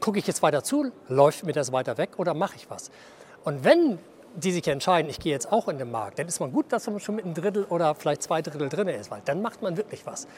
gucke 0.00 0.18
ich 0.18 0.26
jetzt 0.26 0.42
weiter 0.42 0.62
zu, 0.62 0.92
läuft 1.08 1.44
mir 1.44 1.52
das 1.52 1.72
weiter 1.72 1.98
weg 1.98 2.18
oder 2.18 2.34
mache 2.34 2.56
ich 2.56 2.70
was? 2.70 2.90
Und 3.44 3.64
wenn 3.64 3.98
die 4.36 4.52
sich 4.52 4.66
entscheiden, 4.68 5.10
ich 5.10 5.18
gehe 5.18 5.32
jetzt 5.32 5.50
auch 5.50 5.68
in 5.68 5.78
den 5.78 5.90
Markt, 5.90 6.18
dann 6.18 6.28
ist 6.28 6.38
man 6.40 6.52
gut, 6.52 6.72
dass 6.72 6.86
man 6.86 7.00
schon 7.00 7.16
mit 7.16 7.24
einem 7.24 7.34
Drittel 7.34 7.64
oder 7.64 7.94
vielleicht 7.94 8.22
zwei 8.22 8.42
Drittel 8.42 8.68
drin 8.68 8.88
ist, 8.88 9.10
weil 9.10 9.22
dann 9.24 9.42
macht 9.42 9.62
man 9.62 9.76
wirklich 9.76 10.06
was 10.06 10.28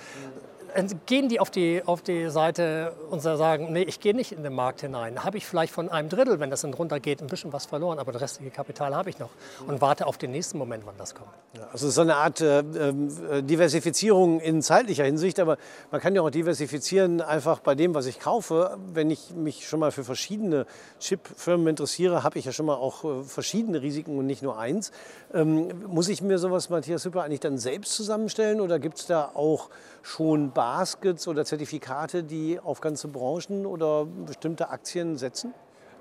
gehen 1.07 1.29
die 1.29 1.41
auf 1.41 1.51
die, 1.51 1.83
auf 1.85 2.03
die 2.03 2.31
Seite 2.31 2.95
und 3.11 3.21
sagen, 3.21 3.73
nee, 3.73 3.83
ich 3.83 4.01
gehe 4.01 4.15
nicht 4.15 4.33
in 4.33 4.43
den 4.43 4.55
Markt 4.55 4.81
hinein. 4.81 5.25
Habe 5.25 5.39
ich 5.39 5.47
vielleicht 5.47 5.73
von 5.73 5.89
einem 5.89 6.09
Drittel, 6.09 6.41
wenn 6.41 6.51
das 6.51 6.63
dann 6.63 6.75
runtergeht, 6.75 7.21
ein 7.21 7.27
bisschen 7.27 7.53
was 7.53 7.67
verloren, 7.67 7.99
aber 7.99 8.13
das 8.13 8.23
restliche 8.23 8.51
Kapital 8.51 8.95
habe 8.95 9.11
ich 9.11 9.19
noch 9.19 9.31
und 9.67 9.81
warte 9.81 10.07
auf 10.07 10.19
den 10.19 10.31
nächsten 10.31 10.59
Moment, 10.59 10.85
wann 10.87 10.97
das 10.99 11.15
kommt. 11.15 11.31
Ja, 11.57 11.69
also 11.73 11.91
so 11.91 12.01
eine 12.01 12.17
Art 12.17 12.41
äh, 12.41 12.61
äh, 12.61 13.43
Diversifizierung 13.43 14.41
in 14.41 14.63
zeitlicher 14.63 15.05
Hinsicht, 15.05 15.41
aber 15.41 15.57
man 15.91 16.01
kann 16.01 16.15
ja 16.15 16.23
auch 16.23 16.31
diversifizieren 16.31 17.21
einfach 17.21 17.61
bei 17.61 17.75
dem, 17.75 17.95
was 17.95 18.07
ich 18.07 18.21
kaufe. 18.21 18.79
Wenn 18.93 19.11
ich 19.11 19.33
mich 19.35 19.69
schon 19.69 19.81
mal 19.81 19.91
für 19.91 20.05
verschiedene 20.05 20.67
Chipfirmen 21.01 21.67
interessiere, 21.67 22.23
habe 22.23 22.39
ich 22.39 22.45
ja 22.45 22.53
schon 22.53 22.67
mal 22.67 22.75
auch 22.75 23.05
äh, 23.05 23.23
verschiedene 23.25 23.83
Risiken 23.83 24.19
und 24.19 24.27
nicht 24.27 24.43
nur 24.43 24.59
eins. 24.59 24.93
Ähm, 25.35 25.69
muss 25.87 26.09
ich 26.09 26.23
mir 26.23 26.39
sowas, 26.39 26.71
Matthias 26.71 27.05
Hüpper, 27.05 27.23
eigentlich 27.23 27.41
dann 27.41 27.59
selbst 27.59 27.95
zusammenstellen 27.95 28.61
oder 28.61 28.79
gibt 28.79 28.99
es 28.99 29.07
da 29.07 29.31
auch 29.35 29.71
schon 30.03 30.53
Baskets 30.61 31.27
oder 31.27 31.47
Zertifikate, 31.47 32.23
die 32.23 32.61
auf 32.63 32.83
ganze 32.83 33.09
Branchen 33.09 33.65
oder 33.65 34.05
bestimmte 34.05 34.69
Aktien 34.69 35.17
setzen? 35.17 35.55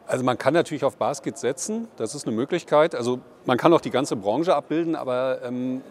Also 0.06 0.26
man 0.26 0.38
kann 0.38 0.54
natürlich 0.54 0.84
auf 0.84 0.98
Baskets 0.98 1.40
setzen, 1.40 1.88
das 1.96 2.14
ist 2.14 2.28
eine 2.28 2.36
Möglichkeit. 2.36 2.94
Also 2.94 3.22
man 3.46 3.58
kann 3.58 3.72
auch 3.72 3.80
die 3.80 3.90
ganze 3.90 4.18
Branche 4.18 4.54
abbilden, 4.54 4.98
aber 4.98 5.42
ähm, 5.44 5.82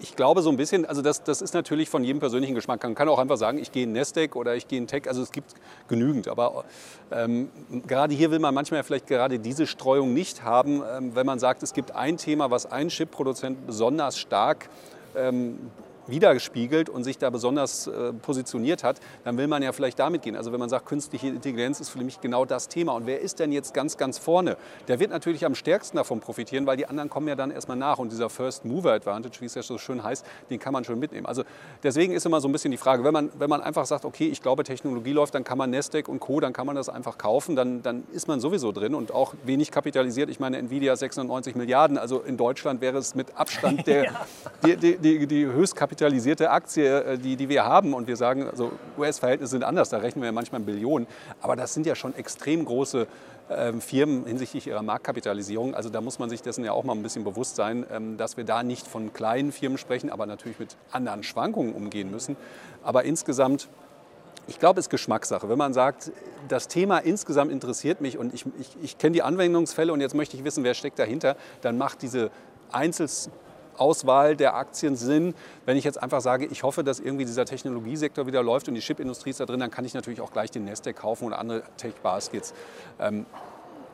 ich 0.00 0.16
glaube 0.16 0.42
so 0.42 0.50
ein 0.50 0.56
bisschen, 0.56 0.84
also 0.84 1.00
das, 1.00 1.22
das 1.22 1.40
ist 1.42 1.54
natürlich 1.54 1.88
von 1.88 2.02
jedem 2.02 2.18
persönlichen 2.18 2.56
Geschmack. 2.56 2.82
Man 2.82 2.96
kann 2.96 3.08
auch 3.08 3.20
einfach 3.20 3.36
sagen, 3.36 3.58
ich 3.58 3.70
gehe 3.70 3.84
in 3.84 3.92
Nasdaq 3.92 4.34
oder 4.34 4.56
ich 4.56 4.66
gehe 4.66 4.78
in 4.78 4.88
Tech, 4.88 5.06
also 5.06 5.22
es 5.22 5.30
gibt 5.30 5.54
genügend. 5.86 6.26
Aber 6.26 6.64
ähm, 7.12 7.50
gerade 7.86 8.16
hier 8.16 8.32
will 8.32 8.40
man 8.40 8.52
manchmal 8.52 8.82
vielleicht 8.82 9.06
gerade 9.06 9.38
diese 9.38 9.68
Streuung 9.68 10.12
nicht 10.12 10.42
haben, 10.42 10.82
ähm, 10.92 11.14
wenn 11.14 11.24
man 11.24 11.38
sagt, 11.38 11.62
es 11.62 11.72
gibt 11.72 11.92
ein 11.92 12.16
Thema, 12.16 12.50
was 12.50 12.66
ein 12.66 12.88
Chip-Produzent 12.88 13.64
besonders 13.64 14.18
stark 14.18 14.70
ähm, 15.14 15.70
widerspiegelt 16.06 16.88
und 16.88 17.04
sich 17.04 17.18
da 17.18 17.30
besonders 17.30 17.86
äh, 17.86 18.12
positioniert 18.12 18.84
hat, 18.84 19.00
dann 19.24 19.36
will 19.38 19.46
man 19.46 19.62
ja 19.62 19.72
vielleicht 19.72 19.98
damit 19.98 20.22
gehen. 20.22 20.36
Also 20.36 20.52
wenn 20.52 20.60
man 20.60 20.68
sagt, 20.68 20.86
künstliche 20.86 21.28
Intelligenz 21.28 21.80
ist 21.80 21.90
für 21.90 21.98
mich 22.02 22.20
genau 22.20 22.44
das 22.44 22.68
Thema. 22.68 22.92
Und 22.92 23.06
wer 23.06 23.20
ist 23.20 23.38
denn 23.38 23.52
jetzt 23.52 23.74
ganz, 23.74 23.96
ganz 23.96 24.18
vorne? 24.18 24.56
Der 24.88 25.00
wird 25.00 25.10
natürlich 25.10 25.44
am 25.44 25.54
stärksten 25.54 25.96
davon 25.96 26.20
profitieren, 26.20 26.66
weil 26.66 26.76
die 26.76 26.86
anderen 26.86 27.08
kommen 27.10 27.28
ja 27.28 27.34
dann 27.34 27.50
erstmal 27.50 27.76
nach. 27.76 27.98
Und 27.98 28.12
dieser 28.12 28.30
First 28.30 28.64
Mover 28.64 28.92
Advantage, 28.92 29.40
wie 29.40 29.46
es 29.46 29.54
ja 29.54 29.62
so 29.62 29.78
schön 29.78 30.02
heißt, 30.02 30.24
den 30.50 30.58
kann 30.58 30.72
man 30.72 30.84
schon 30.84 30.98
mitnehmen. 30.98 31.26
Also 31.26 31.44
deswegen 31.82 32.12
ist 32.12 32.26
immer 32.26 32.40
so 32.40 32.48
ein 32.48 32.52
bisschen 32.52 32.70
die 32.70 32.76
Frage, 32.76 33.04
wenn 33.04 33.12
man, 33.12 33.30
wenn 33.38 33.50
man 33.50 33.60
einfach 33.60 33.86
sagt, 33.86 34.04
okay, 34.04 34.28
ich 34.28 34.42
glaube, 34.42 34.64
Technologie 34.64 35.12
läuft, 35.12 35.34
dann 35.34 35.44
kann 35.44 35.58
man 35.58 35.70
Nasdaq 35.70 36.08
und 36.08 36.20
Co., 36.20 36.40
dann 36.40 36.52
kann 36.52 36.66
man 36.66 36.76
das 36.76 36.88
einfach 36.88 37.18
kaufen, 37.18 37.56
dann, 37.56 37.82
dann 37.82 38.04
ist 38.12 38.28
man 38.28 38.40
sowieso 38.40 38.72
drin 38.72 38.94
und 38.94 39.12
auch 39.12 39.34
wenig 39.44 39.70
kapitalisiert. 39.70 40.30
Ich 40.30 40.40
meine, 40.40 40.58
Nvidia 40.58 40.96
690 40.96 41.54
Milliarden, 41.54 41.98
also 41.98 42.20
in 42.20 42.36
Deutschland 42.36 42.80
wäre 42.80 42.98
es 42.98 43.14
mit 43.14 43.36
Abstand 43.36 43.86
der, 43.86 44.04
ja. 44.04 44.26
die, 44.64 44.76
die, 44.76 44.98
die, 44.98 45.26
die 45.26 45.46
höchst 45.46 45.76
kapitalisierte 45.92 46.50
Aktie, 46.50 47.04
äh, 47.04 47.18
die, 47.18 47.36
die 47.36 47.50
wir 47.50 47.66
haben. 47.66 47.92
Und 47.92 48.06
wir 48.06 48.16
sagen, 48.16 48.48
also 48.48 48.72
US-Verhältnisse 48.96 49.50
sind 49.50 49.62
anders, 49.62 49.90
da 49.90 49.98
rechnen 49.98 50.24
wir 50.24 50.32
manchmal 50.32 50.62
Billionen. 50.62 51.06
Aber 51.42 51.54
das 51.54 51.74
sind 51.74 51.84
ja 51.84 51.94
schon 51.94 52.14
extrem 52.14 52.64
große 52.64 53.06
ähm, 53.50 53.82
Firmen 53.82 54.24
hinsichtlich 54.24 54.66
ihrer 54.66 54.82
Marktkapitalisierung. 54.82 55.74
Also 55.74 55.90
da 55.90 56.00
muss 56.00 56.18
man 56.18 56.30
sich 56.30 56.40
dessen 56.40 56.64
ja 56.64 56.72
auch 56.72 56.84
mal 56.84 56.94
ein 56.94 57.02
bisschen 57.02 57.24
bewusst 57.24 57.56
sein, 57.56 57.84
ähm, 57.92 58.16
dass 58.16 58.38
wir 58.38 58.44
da 58.44 58.62
nicht 58.62 58.86
von 58.86 59.12
kleinen 59.12 59.52
Firmen 59.52 59.76
sprechen, 59.76 60.08
aber 60.08 60.24
natürlich 60.24 60.58
mit 60.58 60.76
anderen 60.92 61.22
Schwankungen 61.22 61.74
umgehen 61.74 62.10
müssen. 62.10 62.36
Aber 62.82 63.04
insgesamt 63.04 63.68
ich 64.48 64.58
glaube, 64.58 64.80
es 64.80 64.86
ist 64.86 64.90
Geschmackssache. 64.90 65.48
Wenn 65.48 65.58
man 65.58 65.72
sagt, 65.72 66.10
das 66.48 66.66
Thema 66.66 66.98
insgesamt 66.98 67.52
interessiert 67.52 68.00
mich 68.00 68.18
und 68.18 68.34
ich, 68.34 68.44
ich, 68.58 68.76
ich 68.82 68.98
kenne 68.98 69.12
die 69.12 69.22
Anwendungsfälle 69.22 69.92
und 69.92 70.00
jetzt 70.00 70.16
möchte 70.16 70.36
ich 70.36 70.42
wissen, 70.42 70.64
wer 70.64 70.74
steckt 70.74 70.98
dahinter, 70.98 71.36
dann 71.60 71.78
macht 71.78 72.02
diese 72.02 72.32
Einzels 72.72 73.30
Auswahl 73.76 74.36
der 74.36 74.54
Aktien 74.54 74.96
Sinn. 74.96 75.34
Wenn 75.64 75.76
ich 75.76 75.84
jetzt 75.84 76.02
einfach 76.02 76.20
sage, 76.20 76.46
ich 76.46 76.62
hoffe, 76.62 76.84
dass 76.84 77.00
irgendwie 77.00 77.24
dieser 77.24 77.44
Technologiesektor 77.44 78.26
wieder 78.26 78.42
läuft 78.42 78.68
und 78.68 78.74
die 78.74 78.80
Chipindustrie 78.80 79.30
ist 79.30 79.40
da 79.40 79.46
drin, 79.46 79.60
dann 79.60 79.70
kann 79.70 79.84
ich 79.84 79.94
natürlich 79.94 80.20
auch 80.20 80.32
gleich 80.32 80.50
den 80.50 80.64
Nasdaq 80.64 80.96
kaufen 80.96 81.26
oder 81.26 81.38
andere 81.38 81.62
Tech-Baskets. 81.76 82.54
Ähm, 83.00 83.26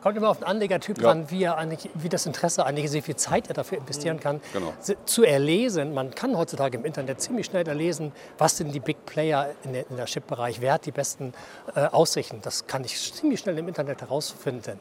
Kommt 0.02 0.16
immer 0.16 0.28
auf 0.28 0.38
den 0.38 0.46
Anlegertyp 0.46 1.02
ja. 1.02 1.10
an, 1.10 1.30
wie, 1.30 1.42
er 1.42 1.58
eigentlich, 1.58 1.90
wie 1.94 2.08
das 2.08 2.24
Interesse 2.24 2.64
eigentlich 2.64 2.84
ist, 2.84 2.94
wie 2.94 3.02
viel 3.02 3.16
Zeit 3.16 3.48
er 3.48 3.54
dafür 3.54 3.78
investieren 3.78 4.20
kann. 4.20 4.40
Genau. 4.52 4.72
Zu 5.04 5.24
erlesen, 5.24 5.92
man 5.92 6.14
kann 6.14 6.36
heutzutage 6.36 6.78
im 6.78 6.84
Internet 6.84 7.20
ziemlich 7.20 7.46
schnell 7.46 7.66
erlesen, 7.66 8.12
was 8.38 8.56
sind 8.56 8.72
die 8.72 8.80
Big 8.80 9.04
Player 9.06 9.50
in 9.64 9.72
der, 9.72 9.90
in 9.90 9.96
der 9.96 10.06
Chip-Bereich, 10.06 10.60
wer 10.60 10.74
hat 10.74 10.86
die 10.86 10.92
besten 10.92 11.32
äh, 11.74 11.80
Aussichten. 11.86 12.40
Das 12.42 12.66
kann 12.66 12.84
ich 12.84 13.12
ziemlich 13.12 13.40
schnell 13.40 13.58
im 13.58 13.66
Internet 13.66 14.00
herausfinden. 14.00 14.78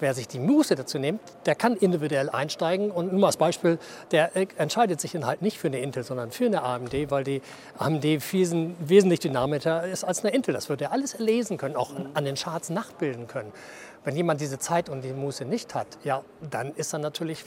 Wer 0.00 0.14
sich 0.14 0.26
die 0.26 0.38
Muße 0.38 0.74
dazu 0.74 0.98
nimmt, 0.98 1.20
der 1.46 1.54
kann 1.54 1.76
individuell 1.76 2.30
einsteigen. 2.30 2.90
Und 2.90 3.12
nur 3.12 3.26
als 3.26 3.36
Beispiel, 3.36 3.78
der 4.10 4.30
entscheidet 4.58 5.00
sich 5.00 5.12
dann 5.12 5.26
halt 5.26 5.42
nicht 5.42 5.58
für 5.58 5.68
eine 5.68 5.78
Intel, 5.78 6.02
sondern 6.02 6.30
für 6.30 6.46
eine 6.46 6.62
AMD, 6.62 7.10
weil 7.10 7.22
die 7.22 7.42
AMD 7.78 8.04
wesentlich 8.04 9.20
dynamischer 9.20 9.86
ist 9.86 10.04
als 10.04 10.24
eine 10.24 10.34
Intel. 10.34 10.54
Das 10.54 10.68
wird 10.68 10.80
er 10.80 10.92
alles 10.92 11.18
lesen 11.18 11.58
können, 11.58 11.76
auch 11.76 11.90
an 12.14 12.24
den 12.24 12.34
Charts 12.34 12.70
nachbilden 12.70 13.26
können. 13.26 13.52
Wenn 14.04 14.16
jemand 14.16 14.40
diese 14.40 14.58
Zeit 14.58 14.88
und 14.88 15.02
die 15.02 15.12
Muße 15.12 15.44
nicht 15.44 15.74
hat, 15.74 15.86
ja, 16.02 16.22
dann 16.50 16.74
ist 16.74 16.94
er 16.94 16.98
natürlich 16.98 17.44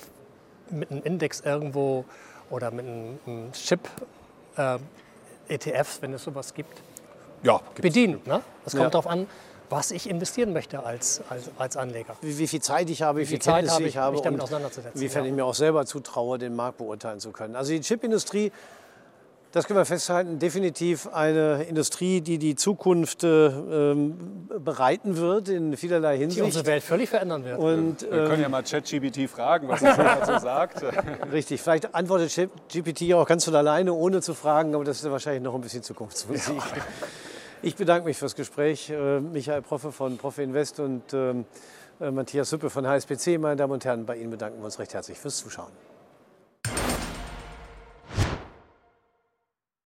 mit 0.69 0.91
einem 0.91 1.01
Index 1.03 1.41
irgendwo 1.41 2.05
oder 2.49 2.69
mit 2.71 2.85
einem 2.85 3.51
Chip 3.53 3.89
äh, 4.57 4.77
ETFs, 5.47 6.01
wenn 6.01 6.13
es 6.13 6.23
sowas 6.23 6.53
gibt, 6.53 6.81
ja, 7.41 7.59
bedienen. 7.75 8.21
Ne? 8.25 8.41
Es 8.65 8.73
kommt 8.73 8.85
ja. 8.85 8.89
darauf 8.89 9.07
an, 9.07 9.27
was 9.73 9.91
ich 9.91 10.09
investieren 10.09 10.53
möchte 10.53 10.85
als, 10.85 11.21
als, 11.29 11.49
als 11.57 11.77
Anleger. 11.77 12.15
Wie, 12.21 12.37
wie, 12.37 12.47
viel 12.47 12.61
Zeit 12.61 12.89
ich 12.89 13.01
habe, 13.01 13.19
wie, 13.19 13.23
wie 13.23 13.27
viel, 13.27 13.39
Zeit 13.39 13.67
habe 13.69 13.83
ich, 13.83 13.89
ich 13.89 13.97
habe, 13.97 14.13
mich 14.13 14.21
damit 14.21 14.41
auseinanderzusetzen. 14.41 14.95
Inwiefern 14.95 15.23
ja. 15.23 15.29
ich 15.29 15.35
mir 15.35 15.45
auch 15.45 15.55
selber 15.55 15.85
zutraue, 15.85 16.37
den 16.37 16.55
Markt 16.55 16.77
beurteilen 16.77 17.19
zu 17.19 17.31
können. 17.31 17.55
Also 17.55 17.71
die 17.71 17.81
Chipindustrie 17.81 18.51
das 19.53 19.67
können 19.67 19.77
wir 19.77 19.85
festhalten, 19.85 20.39
definitiv 20.39 21.07
eine 21.13 21.65
Industrie, 21.69 22.21
die 22.21 22.39
die 22.39 22.55
Zukunft 22.55 23.23
äh, 23.23 23.49
ähm, 23.49 24.47
bereiten 24.47 25.15
wird 25.17 25.47
in 25.47 25.77
vielerlei 25.77 26.17
Hinsicht. 26.17 26.39
Die 26.39 26.43
unsere 26.43 26.65
Welt 26.65 26.81
völlig 26.81 27.07
verändern 27.07 27.45
wird. 27.45 27.59
Und, 27.59 28.01
wir 28.01 28.09
können 28.09 28.39
ja 28.39 28.45
ähm, 28.45 28.51
mal 28.51 28.63
ChatGPT 28.63 29.29
fragen, 29.29 29.67
was 29.67 29.83
er 29.83 29.95
dazu 29.95 30.39
sagt. 30.39 30.81
Richtig, 31.31 31.61
vielleicht 31.61 31.93
antwortet 31.93 32.49
GPT 32.67 33.13
auch 33.13 33.27
ganz 33.27 33.45
von 33.45 33.53
alleine, 33.53 33.93
ohne 33.93 34.23
zu 34.23 34.33
fragen, 34.33 34.73
aber 34.73 34.85
das 34.85 35.03
ist 35.03 35.11
wahrscheinlich 35.11 35.43
noch 35.43 35.53
ein 35.53 35.61
bisschen 35.61 35.83
Zukunftsmusik. 35.83 36.55
Ja. 36.55 37.07
Ich 37.65 37.77
bedanke 37.77 38.05
mich 38.05 38.17
fürs 38.17 38.35
Gespräch. 38.35 38.89
Äh, 38.89 39.21
Michael 39.21 39.61
Proffe 39.61 39.93
von 39.93 40.17
Proffe 40.17 40.43
Invest 40.43 40.81
und 40.81 41.13
ähm, 41.13 41.45
äh, 42.01 42.11
Matthias 42.11 42.51
Hüppe 42.51 42.69
von 42.69 42.85
HSBC. 42.85 43.37
Meine 43.37 43.55
Damen 43.55 43.71
und 43.71 43.85
Herren, 43.85 44.05
bei 44.05 44.17
Ihnen 44.17 44.31
bedanken 44.31 44.59
wir 44.59 44.65
uns 44.65 44.79
recht 44.79 44.93
herzlich 44.93 45.17
fürs 45.17 45.37
Zuschauen. 45.37 45.71